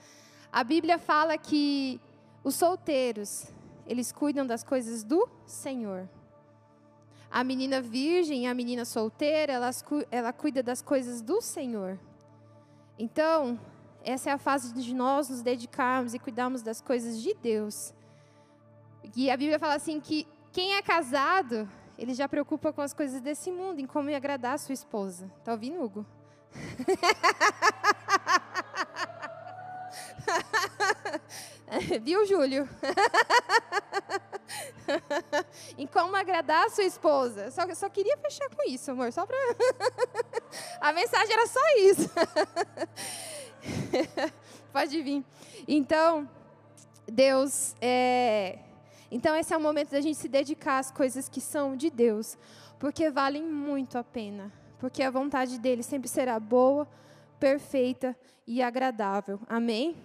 a 0.52 0.62
Bíblia 0.62 0.98
fala 0.98 1.38
que 1.38 2.00
os 2.44 2.54
solteiros, 2.54 3.46
eles 3.86 4.12
cuidam 4.12 4.46
das 4.46 4.62
coisas 4.62 5.02
do 5.02 5.28
Senhor. 5.46 6.08
A 7.30 7.42
menina 7.42 7.80
virgem 7.80 8.48
a 8.48 8.54
menina 8.54 8.84
solteira, 8.84 9.52
elas, 9.52 9.84
ela 10.10 10.32
cuida 10.32 10.62
das 10.62 10.82
coisas 10.82 11.22
do 11.22 11.40
Senhor. 11.40 11.98
Então, 12.98 13.58
essa 14.06 14.30
é 14.30 14.32
a 14.32 14.38
fase 14.38 14.72
de 14.72 14.94
nós 14.94 15.28
nos 15.28 15.42
dedicarmos 15.42 16.14
e 16.14 16.18
cuidarmos 16.18 16.62
das 16.62 16.80
coisas 16.80 17.20
de 17.20 17.34
Deus. 17.34 17.92
E 19.16 19.28
a 19.28 19.36
Bíblia 19.36 19.58
fala 19.58 19.74
assim 19.74 20.00
que 20.00 20.26
quem 20.52 20.76
é 20.76 20.82
casado, 20.82 21.68
ele 21.98 22.14
já 22.14 22.28
preocupa 22.28 22.72
com 22.72 22.80
as 22.80 22.94
coisas 22.94 23.20
desse 23.20 23.50
mundo, 23.50 23.80
em 23.80 23.86
como 23.86 24.14
agradar 24.14 24.54
a 24.54 24.58
sua 24.58 24.74
esposa. 24.74 25.28
Tá 25.44 25.50
ouvindo, 25.52 25.82
Hugo? 25.82 26.06
Viu, 32.02 32.26
Júlio? 32.26 32.68
em 35.76 35.86
como 35.86 36.14
agradar 36.14 36.66
a 36.66 36.70
sua 36.70 36.84
esposa. 36.84 37.50
Só, 37.50 37.62
só 37.74 37.88
queria 37.88 38.16
fechar 38.18 38.48
com 38.50 38.62
isso, 38.68 38.92
amor. 38.92 39.12
Só 39.12 39.26
pra... 39.26 39.36
a 40.80 40.92
mensagem 40.92 41.32
era 41.32 41.48
só 41.48 41.60
isso. 41.78 42.08
Pode 44.72 45.02
vir. 45.02 45.24
Então, 45.66 46.28
Deus, 47.06 47.74
é... 47.80 48.58
então 49.10 49.34
esse 49.36 49.52
é 49.52 49.56
o 49.56 49.60
momento 49.60 49.90
da 49.90 50.00
gente 50.00 50.16
se 50.16 50.28
dedicar 50.28 50.78
às 50.78 50.90
coisas 50.90 51.28
que 51.28 51.40
são 51.40 51.76
de 51.76 51.90
Deus, 51.90 52.36
porque 52.78 53.10
valem 53.10 53.42
muito 53.42 53.96
a 53.98 54.04
pena 54.04 54.52
porque 54.78 55.02
a 55.02 55.10
vontade 55.10 55.58
dele 55.58 55.82
sempre 55.82 56.08
será 56.08 56.38
boa, 56.38 56.86
perfeita 57.38 58.16
e 58.46 58.62
agradável. 58.62 59.40
Amém? 59.48 59.94